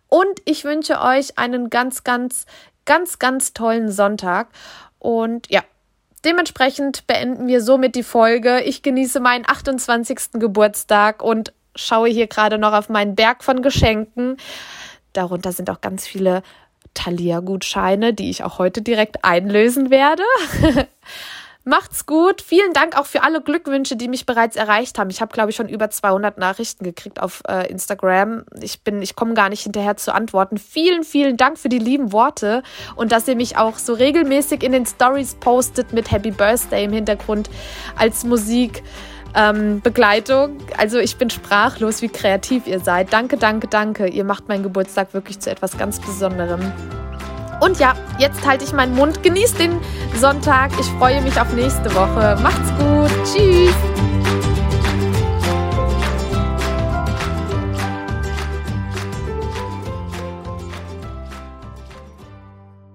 Und 0.09 0.41
ich 0.45 0.65
wünsche 0.65 1.01
euch 1.01 1.39
einen 1.39 1.71
ganz, 1.71 2.05
ganz, 2.05 2.47
ganz, 2.85 3.19
ganz 3.19 3.53
tollen 3.53 3.91
Sonntag. 3.91 4.49
Und 4.99 5.51
ja, 5.51 5.63
Dementsprechend 6.25 7.07
beenden 7.07 7.47
wir 7.49 7.61
somit 7.61 7.95
die 7.95 8.03
Folge. 8.03 8.63
Ich 8.63 8.83
genieße 8.83 9.21
meinen 9.21 9.45
28. 9.47 10.33
Geburtstag 10.33 11.23
und 11.23 11.53
schaue 11.77 12.09
hier 12.09 12.29
gerade 12.29 12.57
noch 12.57 12.73
auf 12.73 12.89
meinen 12.89 13.15
Berg 13.15 13.45
von 13.45 13.61
Geschenken. 13.61 14.39
Darunter 15.13 15.53
sind 15.53 15.69
auch 15.69 15.83
ganz 15.83 16.07
viele 16.07 16.43
Thalia-Gutscheine, 16.95 18.15
die 18.15 18.31
ich 18.31 18.43
auch 18.43 18.59
heute 18.59 18.81
direkt 18.81 19.23
einlösen 19.23 19.91
werde. 19.91 20.23
Macht's 21.67 22.05
gut. 22.05 22.43
Vielen 22.43 22.75
Dank 22.75 22.99
auch 22.99 23.07
für 23.07 23.23
alle 23.23 23.41
Glückwünsche, 23.41 23.97
die 23.97 24.09
mich 24.09 24.27
bereits 24.27 24.55
erreicht 24.55 24.99
haben. 24.99 25.09
Ich 25.09 25.23
habe, 25.23 25.33
glaube 25.33 25.49
ich, 25.49 25.57
schon 25.57 25.69
über 25.69 25.89
200 25.89 26.37
Nachrichten 26.37 26.85
gekriegt 26.85 27.23
auf 27.23 27.43
äh, 27.49 27.71
Instagram. 27.71 28.45
Ich 28.61 28.83
bin, 28.83 29.01
ich 29.01 29.17
komme 29.17 29.33
gar 29.33 29.49
nicht 29.49 29.63
hinterher 29.63 29.97
zu 29.97 30.15
antworten. 30.15 30.59
Vielen, 30.59 31.05
vielen 31.05 31.39
Dank 31.39 31.59
für 31.59 31.71
die 31.71 31.79
lieben 31.79 32.13
Worte 32.13 32.63
und 32.97 33.13
dass 33.13 33.27
ihr 33.29 33.37
mich 33.37 33.57
auch 33.57 33.79
so 33.79 33.95
regelmäßig 33.95 34.63
in 34.63 34.73
den 34.73 34.85
Stories 34.85 35.37
postet 35.37 35.95
mit 35.95 36.11
Happy 36.11 36.33
Birthday 36.33 36.85
im 36.85 36.93
Hintergrund 36.93 37.49
als 37.97 38.25
Musik. 38.25 38.83
Ähm, 39.37 39.81
Begleitung. 39.81 40.59
Also 40.79 40.99
ich 40.99 41.17
bin 41.17 41.29
sprachlos, 41.29 42.03
wie 42.03 42.09
kreativ 42.09 42.69
ihr 42.69 42.79
seid. 42.79 43.13
Danke, 43.13 43.37
danke, 43.37 43.67
danke. 43.67 44.07
Ihr 44.07 44.23
macht 44.23 44.47
meinen 44.47 44.63
Geburtstag 44.63 45.13
wirklich 45.13 45.41
zu 45.41 45.51
etwas 45.51 45.77
ganz 45.77 45.99
Besonderem. 45.99 46.73
Und 47.61 47.79
ja, 47.79 47.95
jetzt 48.19 48.47
halte 48.47 48.65
ich 48.65 48.73
meinen 48.73 48.95
Mund. 48.95 49.23
Genießt 49.23 49.59
den 49.59 49.81
Sonntag. 50.21 50.71
Ich 50.79 50.87
freue 50.99 51.21
mich 51.23 51.41
auf 51.41 51.53
nächste 51.53 51.95
Woche. 51.95 52.37
Macht's 52.43 52.71
gut. 52.79 53.11
Tschüss. 53.25 53.75